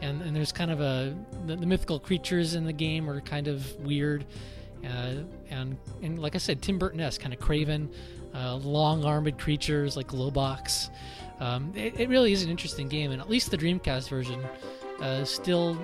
[0.00, 3.48] and, and there's kind of a the, the, mythical creatures in the game are kind
[3.48, 4.24] of weird,
[4.84, 5.14] uh,
[5.50, 7.90] and and like I said, Tim Burton-esque, kind of craven,
[8.34, 10.90] uh, long-armed creatures like Globox.
[11.40, 14.44] Um, it, it, really is an interesting game, and at least the Dreamcast version
[15.00, 15.78] uh, still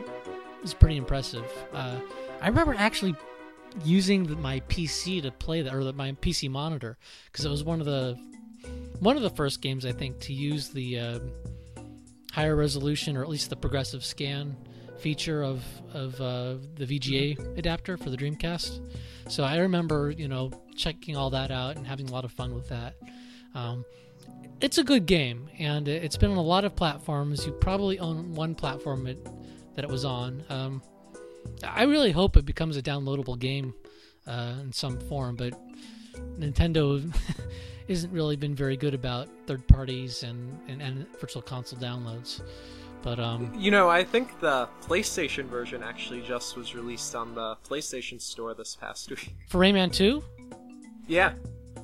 [0.64, 1.44] is pretty impressive.
[1.72, 1.98] Uh,
[2.40, 3.14] I remember actually
[3.84, 7.62] using the, my PC to play that, or the, my PC monitor, because it was
[7.62, 8.18] one of the
[9.00, 11.18] one of the first games I think to use the uh,
[12.34, 14.56] higher resolution, or at least the progressive scan
[14.98, 15.62] feature of
[15.92, 18.80] of uh, the VGA adapter for the Dreamcast.
[19.28, 22.54] So I remember, you know, checking all that out and having a lot of fun
[22.54, 22.96] with that.
[23.54, 23.84] Um,
[24.60, 27.46] it's a good game, and it's been on a lot of platforms.
[27.46, 29.24] You probably own one platform it,
[29.76, 30.42] that it was on.
[30.48, 30.82] Um,
[31.62, 33.74] I really hope it becomes a downloadable game
[34.26, 35.54] uh, in some form, but
[36.38, 37.14] Nintendo
[37.88, 42.42] isn't really been very good about third parties and, and, and virtual console downloads.
[43.02, 47.56] But um, you know, I think the PlayStation version actually just was released on the
[47.68, 49.34] PlayStation Store this past week.
[49.48, 50.24] For Rayman 2?
[51.06, 51.34] Yeah.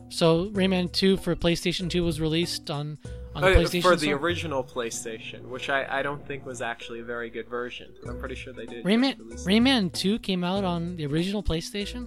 [0.09, 2.99] So Rayman 2 for PlayStation 2 was released on
[3.35, 4.17] on the oh, PlayStation for the store?
[4.17, 7.93] original PlayStation, which I, I don't think was actually a very good version.
[8.09, 8.85] I'm pretty sure they did.
[8.85, 12.07] Rayman Rayman 2 came out on the original PlayStation.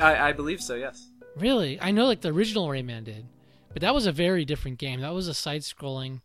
[0.00, 0.74] I, I believe so.
[0.74, 1.09] Yes.
[1.40, 1.80] Really?
[1.80, 3.24] I know like the original Rayman did,
[3.72, 5.00] but that was a very different game.
[5.00, 6.20] That was a side-scrolling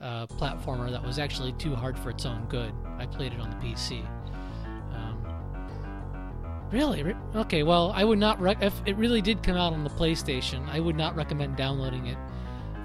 [0.00, 2.72] uh, platformer that was actually too hard for its own good.
[2.96, 4.06] I played it on the PC.
[4.92, 7.14] Um, really?
[7.34, 7.64] Okay.
[7.64, 8.40] Well, I would not.
[8.40, 12.06] Rec- if it really did come out on the PlayStation, I would not recommend downloading
[12.06, 12.18] it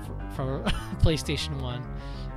[0.06, 0.64] for, for
[1.04, 1.86] PlayStation One.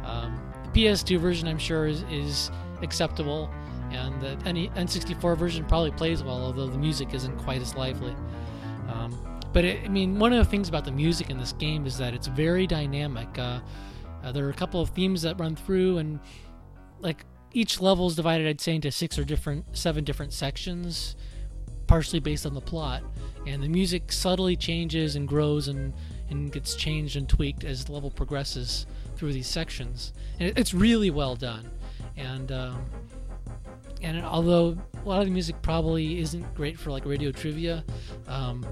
[0.05, 2.51] Um, the PS2 version, I'm sure, is, is
[2.83, 3.51] acceptable,
[3.91, 8.15] and the N64 version probably plays well, although the music isn't quite as lively.
[8.89, 9.17] Um,
[9.53, 11.99] but it, I mean, one of the things about the music in this game is
[11.99, 13.29] that it's very dynamic.
[13.39, 13.61] Uh,
[14.23, 16.21] uh, there are a couple of themes that run through, and
[17.01, 21.17] like each level is divided, I'd say, into six or different, seven different sections,
[21.87, 23.03] partially based on the plot.
[23.47, 25.95] And the music subtly changes and grows and,
[26.29, 28.87] and gets changed and tweaked as the level progresses
[29.17, 30.13] through these sections.
[30.39, 31.69] And it, it's really well done.
[32.17, 32.85] And um,
[34.03, 37.85] and although a lot of the music probably isn't great for like radio trivia,
[38.29, 38.65] um,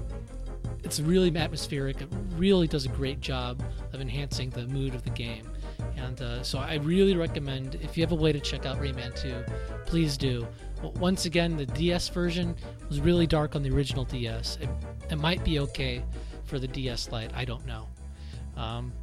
[0.83, 2.01] it's really atmospheric.
[2.01, 3.61] It really does a great job
[3.93, 5.49] of enhancing the mood of the game.
[5.97, 9.19] And uh, so I really recommend if you have a way to check out Rayman
[9.19, 9.43] 2,
[9.85, 10.47] please do.
[10.81, 12.55] Once again, the DS version
[12.87, 14.57] was really dark on the original DS.
[14.61, 14.69] It,
[15.09, 16.03] it might be okay
[16.45, 17.31] for the DS Lite.
[17.35, 17.87] I don't know.
[18.55, 18.93] Um,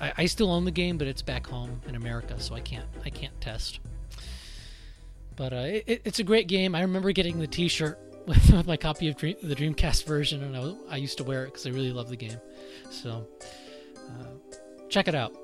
[0.00, 2.86] I, I still own the game, but it's back home in America, so I can't
[3.04, 3.80] I can't test.
[5.36, 6.74] But uh, it, it's a great game.
[6.74, 10.56] I remember getting the T-shirt with, with my copy of Dream, the Dreamcast version, and
[10.56, 12.38] I, I used to wear it because I really love the game.
[12.90, 13.26] So
[13.96, 14.56] uh,
[14.88, 15.34] check it out,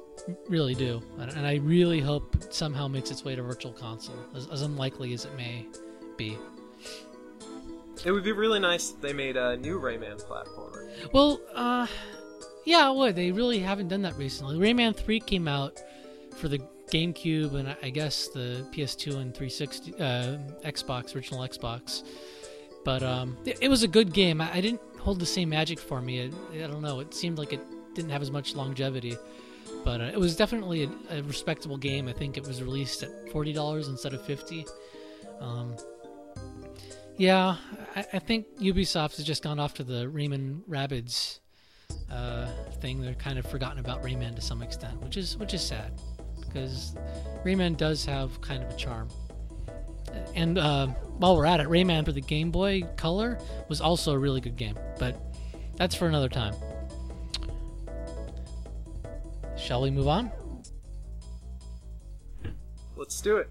[0.48, 1.02] really do.
[1.18, 4.62] And, and, I really hope it somehow makes its way to Virtual Console, as, as
[4.62, 5.66] unlikely as it may
[6.16, 6.36] be.
[8.04, 10.88] It would be really nice if they made a new Rayman platformer.
[11.12, 11.86] Well, uh,
[12.64, 13.16] yeah, it would.
[13.16, 14.56] They really haven't done that recently.
[14.56, 15.80] Rayman 3 came out
[16.36, 16.60] for the
[16.90, 22.04] GameCube and I guess the PS2 and 360 uh, Xbox, original Xbox.
[22.84, 24.40] But um, it, it, was a good game.
[24.40, 26.30] I, I, didn't hold the same magic for me.
[26.52, 27.00] I, don't know.
[27.00, 27.60] It seemed like it
[27.94, 29.16] didn't have as much longevity.
[29.84, 32.08] But uh, it was definitely a, a, respectable game.
[32.08, 34.64] I think it was released at forty dollars instead of fifty.
[35.40, 35.76] Um,
[37.16, 37.56] yeah,
[37.94, 41.40] I, I, think Ubisoft has just gone off to the Rayman Rabbids
[42.10, 42.46] uh,
[42.80, 43.00] thing.
[43.00, 45.92] They're kind of forgotten about Rayman to some extent, which is which is sad
[46.40, 46.94] because
[47.44, 49.08] Rayman does have kind of a charm.
[50.34, 50.88] And uh,
[51.18, 53.38] while we're at it, Rayman for the Game Boy Color
[53.68, 55.20] was also a really good game, but
[55.76, 56.54] that's for another time.
[59.56, 60.30] Shall we move on?
[62.96, 63.50] Let's Let's do it.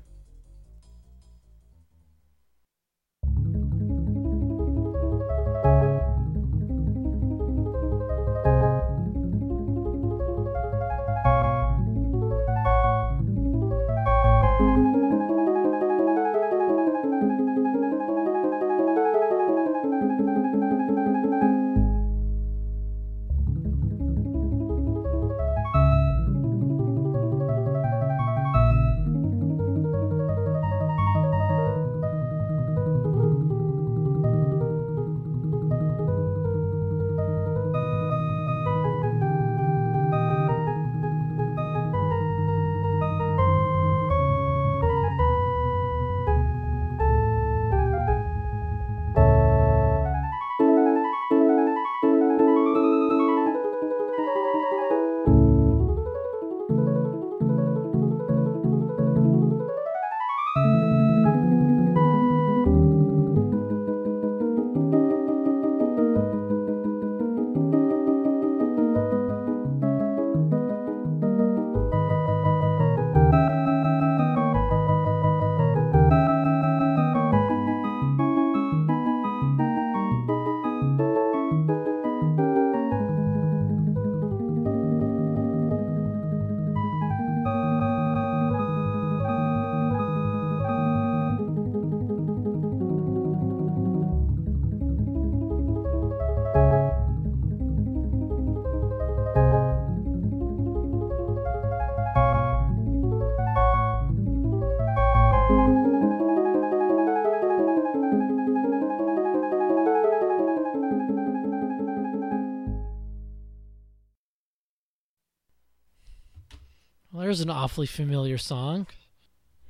[117.37, 118.87] There's an awfully familiar song.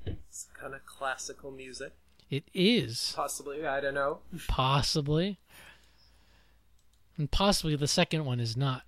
[0.05, 1.91] It's kind of classical music.
[2.29, 4.19] It is Possibly, I don't know.
[4.47, 5.37] possibly,
[7.17, 8.83] and possibly the second one is not.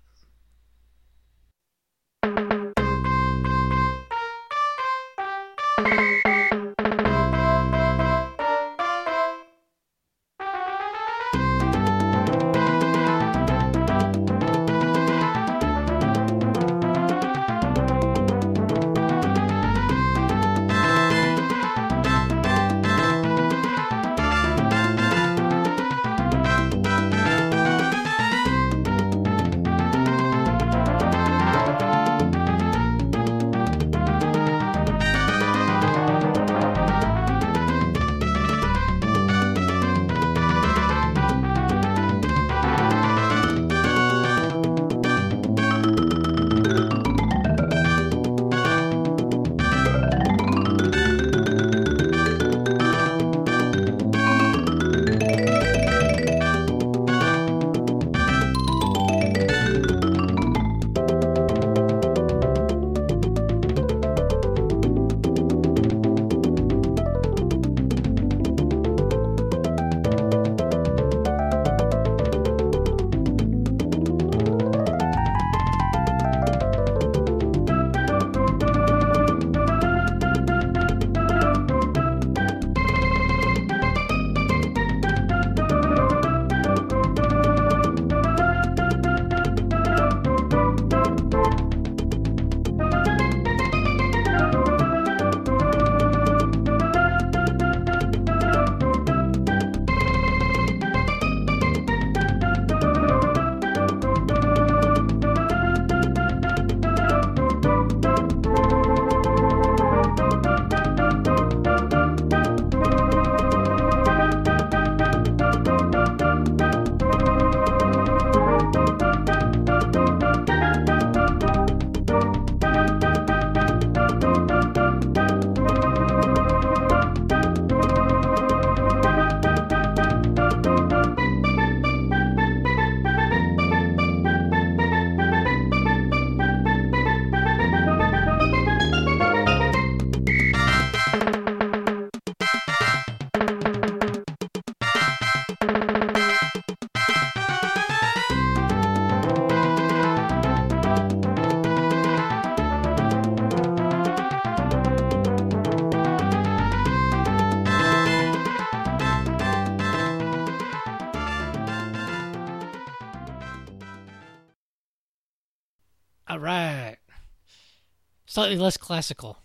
[168.50, 169.38] Slightly less classical.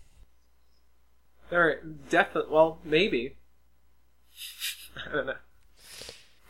[1.48, 1.80] There,
[2.10, 2.52] definitely.
[2.52, 3.36] Well, maybe.
[4.96, 5.34] I don't know.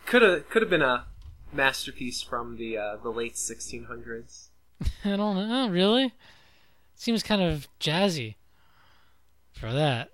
[0.07, 1.05] Could have could have been a
[1.53, 4.47] masterpiece from the uh, the late 1600s.
[5.05, 5.69] I don't know.
[5.69, 6.15] Really?
[6.95, 8.37] Seems kind of jazzy
[9.53, 10.09] for that.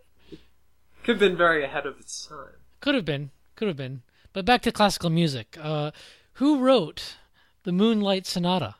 [1.03, 2.59] Could have been very ahead of its time.
[2.81, 3.31] Could have been.
[3.55, 4.01] Could have been.
[4.33, 5.57] But back to classical music.
[5.61, 5.91] Uh,
[6.33, 7.15] who wrote
[7.63, 8.75] the Moonlight Sonata?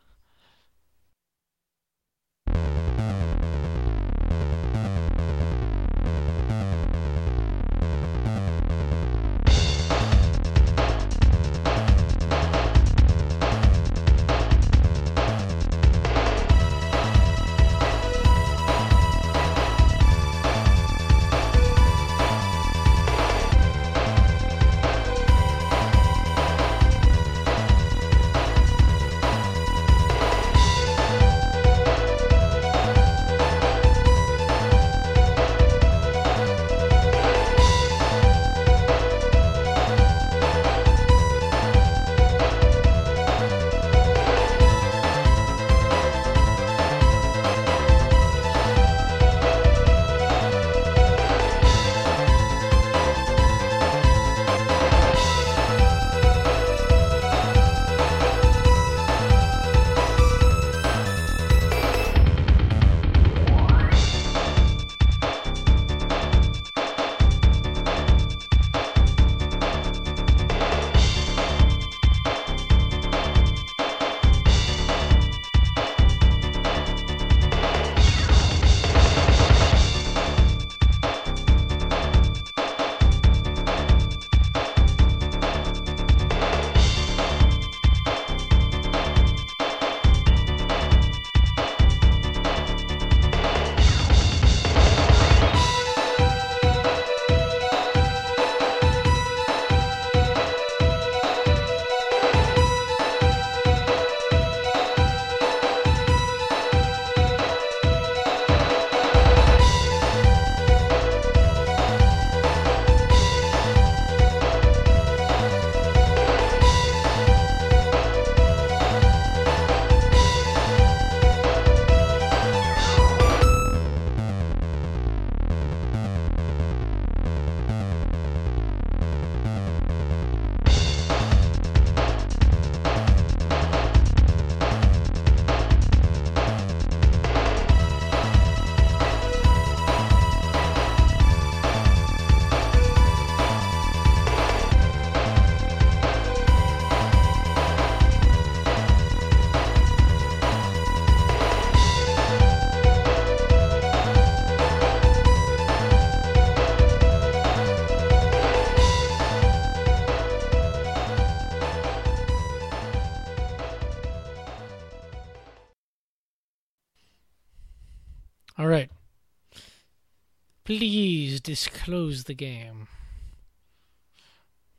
[170.78, 172.88] Please disclose the game.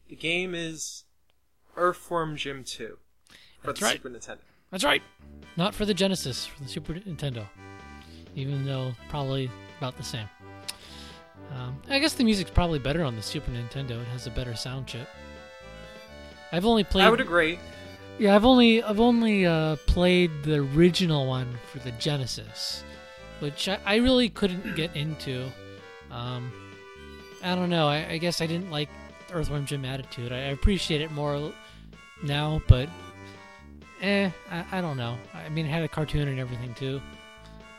[0.10, 1.06] The game is
[1.78, 2.98] Earthworm Jim 2
[3.62, 3.94] for That's the right.
[3.94, 4.40] Super Nintendo.
[4.72, 5.02] That's right.
[5.56, 7.46] Not for the Genesis, for the Super Nintendo.
[8.36, 10.28] Even though probably about the same.
[11.54, 14.02] Um, I guess the music's probably better on the Super Nintendo.
[14.02, 15.08] It has a better sound chip.
[16.52, 17.06] I've only played.
[17.06, 17.58] I would agree.
[18.20, 22.84] Yeah, I've only I've only uh, played the original one for the Genesis,
[23.40, 25.50] which I, I really couldn't get into.
[26.16, 26.52] Um,
[27.44, 27.88] I don't know.
[27.88, 28.90] I, I guess I didn't like
[29.32, 30.32] Earthworm Jim attitude.
[30.32, 31.52] I, I appreciate it more
[32.24, 32.90] now, but
[34.02, 35.18] eh, I, I don't know.
[35.34, 37.02] I mean, it had a cartoon and everything too.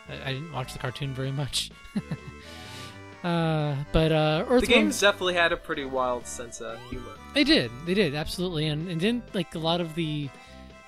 [0.09, 1.70] I, didn't watch the cartoon very much.
[3.24, 4.61] uh, but uh, Earthworm.
[4.61, 7.11] The games definitely had a pretty wild sense of humor.
[7.34, 7.70] They did.
[7.87, 8.68] They did absolutely.
[8.68, 10.28] And, and didn't like a lot of the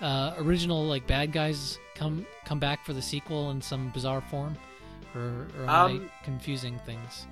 [0.01, 4.57] uh, original like bad guys come come back for the sequel in some bizarre form,
[5.15, 7.27] or, or am I Um, confusing things?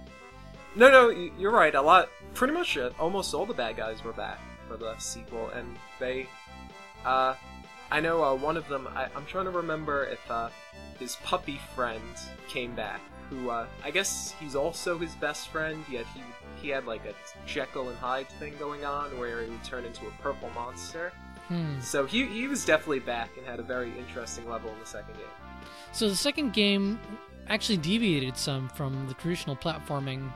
[0.74, 1.74] No, no, you're right.
[1.74, 5.48] A lot, pretty much, uh, almost all the bad guys were back for the sequel,
[5.50, 6.28] and they,
[7.04, 7.34] uh,
[7.90, 8.86] I know uh, one of them.
[8.94, 10.50] I, I'm trying to remember if uh,
[10.98, 12.02] his puppy friend
[12.48, 13.00] came back.
[13.30, 15.82] Who uh, I guess he's also his best friend.
[15.90, 16.20] Yet he
[16.62, 17.14] he had like a
[17.46, 21.12] Jekyll and Hyde thing going on where he would turn into a purple monster.
[21.48, 21.80] Hmm.
[21.80, 25.14] So he he was definitely back and had a very interesting level in the second
[25.14, 25.24] game.
[25.92, 27.00] So the second game
[27.48, 30.30] actually deviated some from the traditional platforming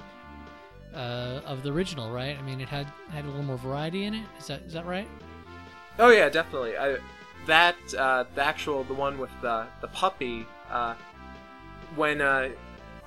[0.95, 2.37] uh, of the original, right?
[2.37, 4.25] I mean, it had had a little more variety in it.
[4.39, 5.09] Is that is that right?
[5.99, 6.77] Oh yeah, definitely.
[6.77, 6.99] I,
[7.47, 10.47] that uh, the actual the one with the the puppy.
[10.71, 10.95] Uh,
[11.97, 12.51] when uh,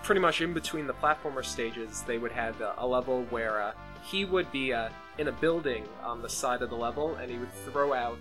[0.03, 3.71] pretty much in between the platformer stages, they would have a, level where uh,
[4.03, 7.37] he would be uh, in a building on the side of the level, and he
[7.37, 8.19] would throw out.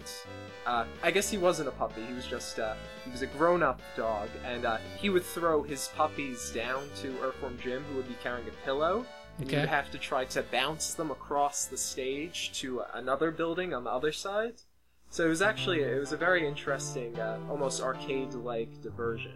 [0.67, 2.03] Uh, I guess he wasn't a puppy.
[2.07, 5.89] He was just uh, he was a grown-up dog, and uh, he would throw his
[5.97, 9.05] puppies down to Earthworm Jim, who would be carrying a pillow,
[9.39, 13.85] and You'd have to try to bounce them across the stage to another building on
[13.85, 14.55] the other side.
[15.11, 19.33] So it was actually it was a very interesting, uh, almost arcade-like diversion.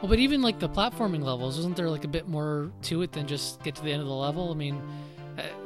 [0.00, 3.12] Well, but even like the platforming levels, wasn't there like a bit more to it
[3.12, 4.52] than just get to the end of the level?
[4.52, 4.80] I mean,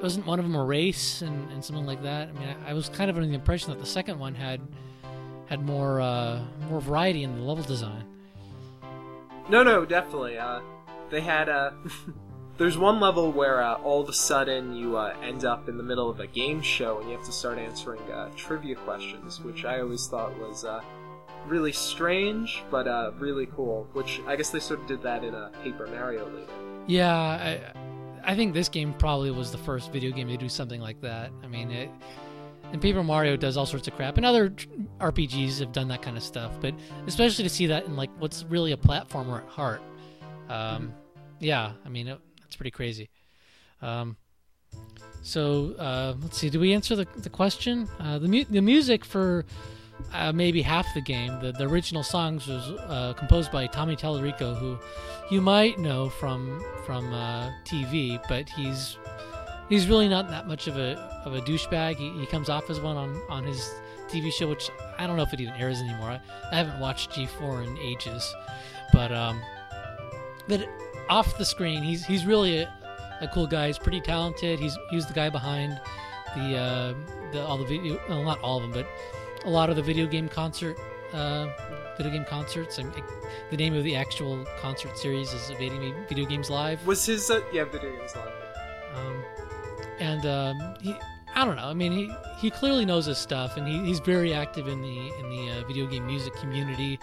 [0.03, 2.29] wasn't one of them a race and, and something like that?
[2.29, 4.61] I mean, I, I was kind of under the impression that the second one had
[5.47, 8.05] had more uh, more variety in the level design.
[9.49, 10.39] No, no, definitely.
[10.39, 10.61] Uh,
[11.11, 11.71] they had Uh,
[12.59, 15.83] there's one level where uh, all of a sudden you uh, end up in the
[15.83, 19.65] middle of a game show and you have to start answering uh, trivia questions, which
[19.65, 20.81] I always thought was uh,
[21.47, 23.87] really strange, but uh, really cool.
[23.93, 26.53] Which I guess they sort of did that in a Paper Mario later.
[26.87, 27.61] Yeah, I,
[28.27, 31.31] I think this game probably was the first video game to do something like that.
[31.43, 31.91] I mean, it,
[32.73, 34.51] and Paper Mario does all sorts of crap, and other
[34.99, 36.53] RPGs have done that kind of stuff.
[36.61, 36.75] But
[37.07, 39.83] especially to see that in like what's really a platformer at heart,
[40.49, 40.93] um,
[41.39, 43.11] yeah, I mean, it, it's pretty crazy.
[43.83, 44.17] Um,
[45.23, 47.89] so uh, let's see, do we answer the, the question?
[47.99, 49.45] Uh, the mu- the music for
[50.13, 54.57] uh, maybe half the game, the, the original songs was uh, composed by Tommy Tallarico,
[54.57, 54.79] who
[55.31, 58.99] you might know from from uh, TV, but he's
[59.69, 61.97] he's really not that much of a of a douchebag.
[61.97, 63.73] He, he comes off as one on on his
[64.09, 66.11] TV show, which I don't know if it even airs anymore.
[66.11, 66.21] I,
[66.53, 68.35] I haven't watched G4 in ages,
[68.93, 69.41] but um,
[70.49, 70.69] but
[71.09, 72.73] off the screen, he's he's really a,
[73.21, 73.69] a cool guy.
[73.69, 74.59] He's pretty talented.
[74.59, 75.81] He's he's the guy behind
[76.37, 76.95] the uh,
[77.33, 78.87] the all the video, well, not all of them, but
[79.45, 80.79] a lot of the video game concert
[81.15, 81.49] uh,
[81.97, 82.79] video game concerts.
[82.79, 82.93] And
[83.51, 86.85] the name of the actual concert series is Evading Me Video Games Live.
[86.87, 88.33] Was his uh, yeah video games live?
[88.97, 89.25] Um,
[90.01, 90.95] and um, he,
[91.35, 91.67] I don't know.
[91.67, 95.13] I mean, he, he clearly knows his stuff, and he, he's very active in the
[95.21, 96.99] in the uh, video game music community.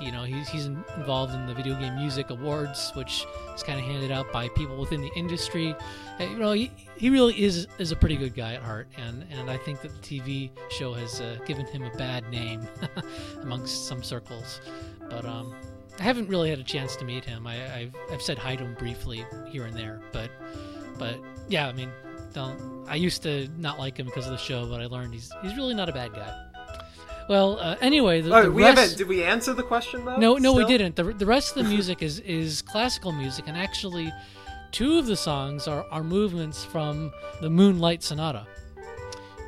[0.00, 3.84] You know, he's he's involved in the video game music awards, which is kind of
[3.84, 5.74] handed out by people within the industry.
[6.20, 9.24] Uh, you know, he, he really is is a pretty good guy at heart, and
[9.30, 12.66] and I think that the TV show has uh, given him a bad name
[13.42, 14.60] amongst some circles.
[15.08, 15.54] But um,
[15.98, 17.46] I haven't really had a chance to meet him.
[17.46, 20.30] I, I've I've said hi to him briefly here and there, but
[20.98, 21.18] but
[21.48, 21.90] yeah, I mean,
[22.32, 22.84] don't.
[22.88, 25.56] I used to not like him because of the show, but I learned he's he's
[25.56, 26.53] really not a bad guy.
[27.28, 28.98] Well, uh, anyway, the, Oh, the we rest, haven't.
[28.98, 30.16] Did we answer the question though?
[30.18, 30.96] no, no, we didn't.
[30.96, 34.12] The, the rest of the music is is classical music, and actually,
[34.72, 37.10] two of the songs are, are movements from
[37.40, 38.46] the Moonlight Sonata.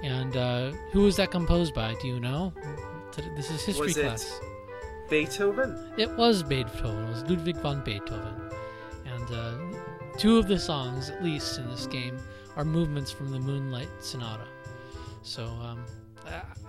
[0.03, 1.95] And uh, who was that composed by?
[2.01, 2.53] Do you know?
[3.35, 4.41] This is history Was it class.
[5.09, 5.93] Beethoven.
[5.97, 7.05] It was Beethoven.
[7.07, 8.35] It was Ludwig van Beethoven.
[9.07, 9.55] And uh,
[10.19, 12.19] two of the songs, at least in this game,
[12.57, 14.47] are movements from the Moonlight Sonata.
[15.23, 15.85] So um,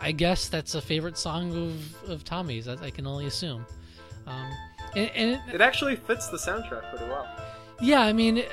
[0.02, 2.68] I- guess that's a favorite song of, of Tommy's.
[2.68, 3.66] I, I can only assume.
[4.26, 4.50] Um,
[4.96, 7.28] and, and it- It actually fits the soundtrack pretty well.
[7.82, 8.44] yeah, I mean,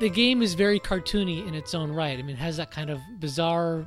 [0.00, 2.18] the game is very cartoony in its own right.
[2.18, 3.86] I mean, it has that kind of bizarre,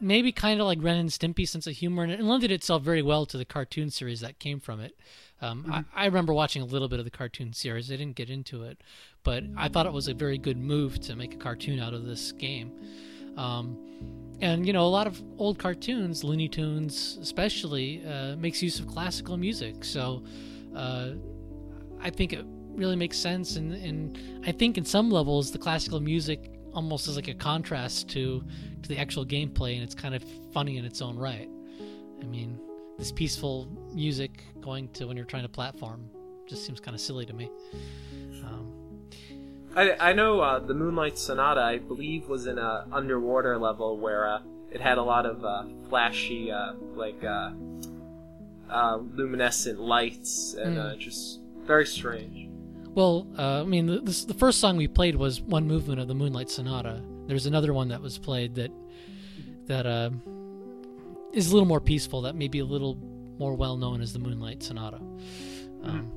[0.00, 3.02] maybe kind of like Ren and Stimpy sense of humor, and it lended itself very
[3.02, 4.96] well to the cartoon series that came from it.
[5.42, 7.90] Um, I, I remember watching a little bit of the cartoon series.
[7.92, 8.80] I didn't get into it,
[9.22, 12.04] but I thought it was a very good move to make a cartoon out of
[12.06, 12.72] this game.
[13.36, 13.78] Um,
[14.40, 18.86] and you know, a lot of old cartoons, Looney Tunes especially, uh, makes use of
[18.86, 19.84] classical music.
[19.84, 20.22] So
[20.74, 21.12] uh,
[22.00, 26.00] I think it really makes sense, and, and I think in some levels the classical
[26.00, 28.44] music almost is like a contrast to
[28.82, 30.22] to the actual gameplay, and it's kind of
[30.52, 31.48] funny in its own right.
[32.20, 32.60] I mean,
[32.98, 36.10] this peaceful music going to when you're trying to platform
[36.46, 37.50] just seems kind of silly to me.
[38.44, 38.75] Um,
[39.76, 44.26] I, I know uh, the Moonlight Sonata, I believe, was in a underwater level where
[44.26, 47.50] uh, it had a lot of uh, flashy, uh, like uh,
[48.70, 52.48] uh, luminescent lights, and uh, just very strange.
[52.94, 56.08] Well, uh, I mean, the, this, the first song we played was one movement of
[56.08, 57.02] the Moonlight Sonata.
[57.26, 58.70] There's another one that was played that
[59.66, 60.10] that uh,
[61.32, 62.22] is a little more peaceful.
[62.22, 62.96] That may be a little
[63.38, 64.96] more well known as the Moonlight Sonata.
[65.82, 66.10] Um,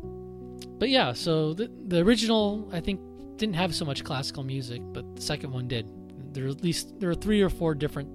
[0.77, 3.01] but yeah, so the the original I think
[3.39, 5.87] didn't have so much classical music, but the second one did.
[6.33, 8.09] There are at least there are three or four different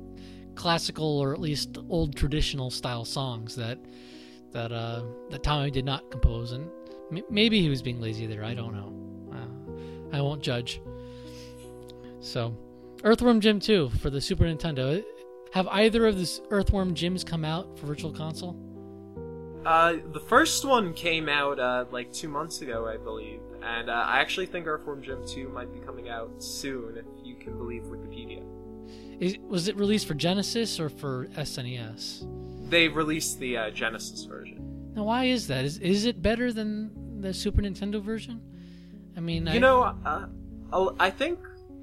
[0.54, 3.78] classical or at least old traditional style songs that
[4.52, 6.70] that uh, that Tommy did not compose, and
[7.10, 8.44] M- maybe he was being lazy there.
[8.44, 8.92] I don't know.
[9.32, 10.80] Uh, I won't judge.
[12.20, 12.56] So,
[13.02, 15.04] Earthworm Jim 2 for the Super Nintendo.
[15.52, 18.56] Have either of the Earthworm Jims come out for Virtual Console?
[19.64, 23.92] Uh, the first one came out uh, like two months ago, I believe, And uh,
[23.92, 27.82] I actually think Earthworm Jim 2 might be coming out soon, if you can believe
[27.84, 28.42] Wikipedia.
[29.18, 32.68] Is, was it released for Genesis or for SNES?
[32.68, 34.92] They released the uh, Genesis version.
[34.94, 35.64] Now, why is that?
[35.64, 38.40] Is is it better than the Super Nintendo version?
[39.16, 40.26] I mean, I, You know, uh,
[40.72, 41.38] I'll- think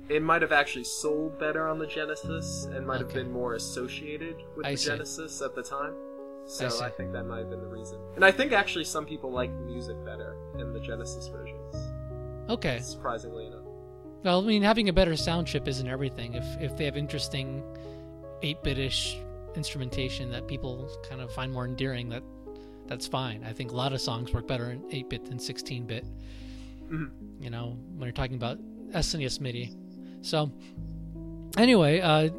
[0.09, 4.36] it might have actually sold better on the Genesis and might have been more associated
[4.55, 4.89] with I the see.
[4.89, 5.93] Genesis at the time.
[6.51, 6.83] So see.
[6.83, 7.97] I, think that might have been the reason.
[8.15, 11.75] And I think actually some people like the music better in the Genesis versions,
[12.49, 12.79] okay.
[12.79, 13.63] surprisingly enough.
[14.25, 16.33] Well, I mean, having a better sound chip isn't everything.
[16.33, 17.63] If if they have interesting,
[18.41, 19.15] eight bitish
[19.55, 22.23] instrumentation that people kind of find more endearing, that
[22.85, 23.45] that's fine.
[23.45, 26.05] I think a lot of songs work better in eight bit than sixteen bit.
[26.91, 27.11] Mhm.
[27.39, 28.59] You know, when you're talking about
[28.91, 29.71] SNES MIDI.
[30.21, 30.51] So,
[31.57, 32.29] anyway, uh,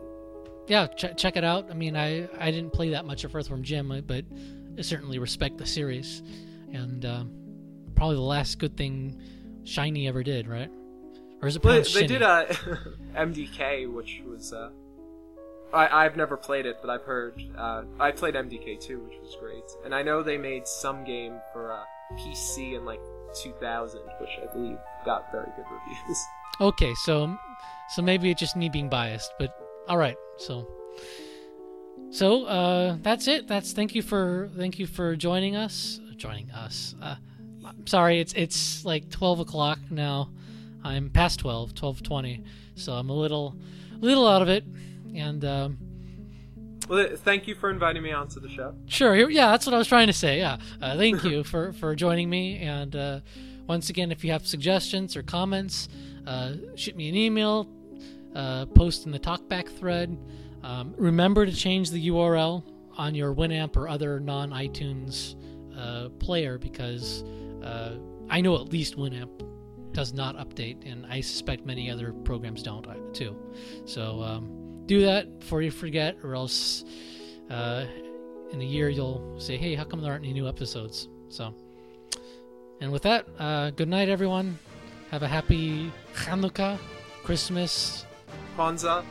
[0.66, 1.70] yeah, ch- check it out.
[1.70, 4.24] I mean, I I didn't play that much of Earthworm Jim, uh, but
[4.78, 6.22] I certainly respect the series,
[6.72, 7.24] and uh,
[7.94, 9.20] probably the last good thing
[9.64, 10.70] Shiny ever did, right?
[11.40, 12.46] Or is it Well, they did uh,
[13.14, 14.52] MDK, which was.
[14.52, 14.70] Uh,
[15.72, 17.42] I, I've never played it, but I've heard.
[17.56, 19.64] Uh, I played MDK 2, which was great.
[19.84, 21.82] And I know they made some game for uh,
[22.16, 23.00] PC in like
[23.34, 26.18] 2000, which I believe got very good reviews.
[26.60, 27.36] Okay, so
[27.88, 29.56] so maybe it's just me being biased, but
[29.88, 30.16] all right.
[30.38, 30.68] So
[32.10, 33.48] so uh, that's it.
[33.48, 36.00] That's thank you for thank you for joining us.
[36.16, 36.94] Joining us.
[37.00, 37.16] Uh,
[37.66, 40.30] I'm sorry, it's it's like 12 o'clock now.
[40.84, 43.56] I'm past 12, 12:20, so I'm a little
[44.00, 44.64] little out of it.
[45.14, 45.78] And um,
[46.88, 48.74] Well, thank you for inviting me onto the show.
[48.86, 49.30] Sure.
[49.30, 50.38] Yeah, that's what I was trying to say.
[50.38, 50.58] Yeah.
[50.80, 52.58] Uh, thank you for, for joining me.
[52.58, 53.20] And uh,
[53.66, 55.88] once again, if you have suggestions or comments,
[56.26, 57.68] uh, shoot me an email,
[58.34, 60.18] uh, post in the talkback thread.
[60.62, 62.64] Um, remember to change the URL
[62.96, 65.36] on your Winamp or other non iTunes
[65.76, 67.24] uh, player because
[67.62, 67.94] uh,
[68.28, 69.48] I know at least Winamp
[69.92, 73.36] does not update, and I suspect many other programs don't uh, too.
[73.84, 76.84] So um, do that before you forget, or else
[77.50, 77.84] uh,
[78.52, 81.54] in a year you'll say, "Hey, how come there aren't any new episodes?" So,
[82.80, 84.58] and with that, uh, good night, everyone.
[85.10, 86.78] Have a happy Hanukkah,
[87.22, 88.06] Christmas,
[88.56, 89.04] Kwanzaa.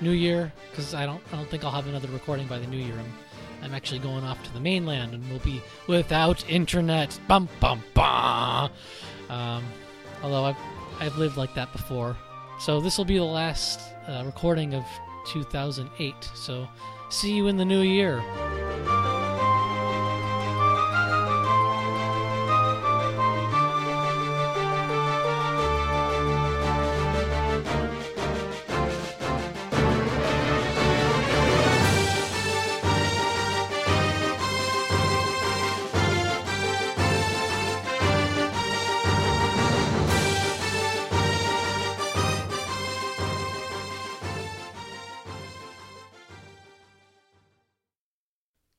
[0.00, 2.78] New Year, because I don't, I don't think I'll have another recording by the New
[2.78, 2.94] Year.
[2.98, 3.12] I'm,
[3.62, 7.18] I'm actually going off to the mainland, and we'll be without internet.
[7.28, 8.70] Bum bum bum.
[9.28, 9.64] Um,
[10.22, 10.56] although I've,
[10.98, 12.16] I've lived like that before,
[12.58, 14.84] so this will be the last uh, recording of
[15.28, 16.14] 2008.
[16.34, 16.66] So,
[17.10, 18.22] see you in the new year.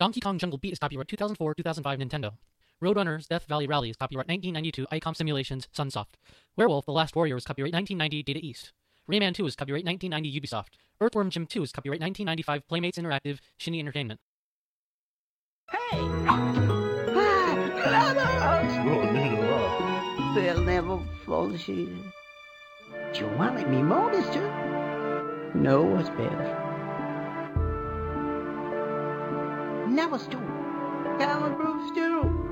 [0.02, 2.32] Donkey Kong Jungle Beat is copyright 2004-2005 Nintendo.
[2.80, 6.16] Road Runner's Death Valley Rally is copyright 1992 Icom Simulations Sunsoft.
[6.58, 8.74] Werewolf The Last Warrior is copyright 1990 Data East.
[9.08, 10.70] Rayman 2 is copyright 1990 Ubisoft.
[10.99, 14.20] Earthworm Jim 2 is copyright 1995 Playmates Interactive Shiny Entertainment.
[15.70, 15.99] Hey!
[17.84, 18.74] Brothers!
[20.34, 21.89] They'll never fall asleep.
[23.14, 25.52] Do you want to be more, mister?
[25.54, 26.70] No, what's better?
[29.92, 30.39] Now, stew.
[31.20, 32.51] Common brew stew.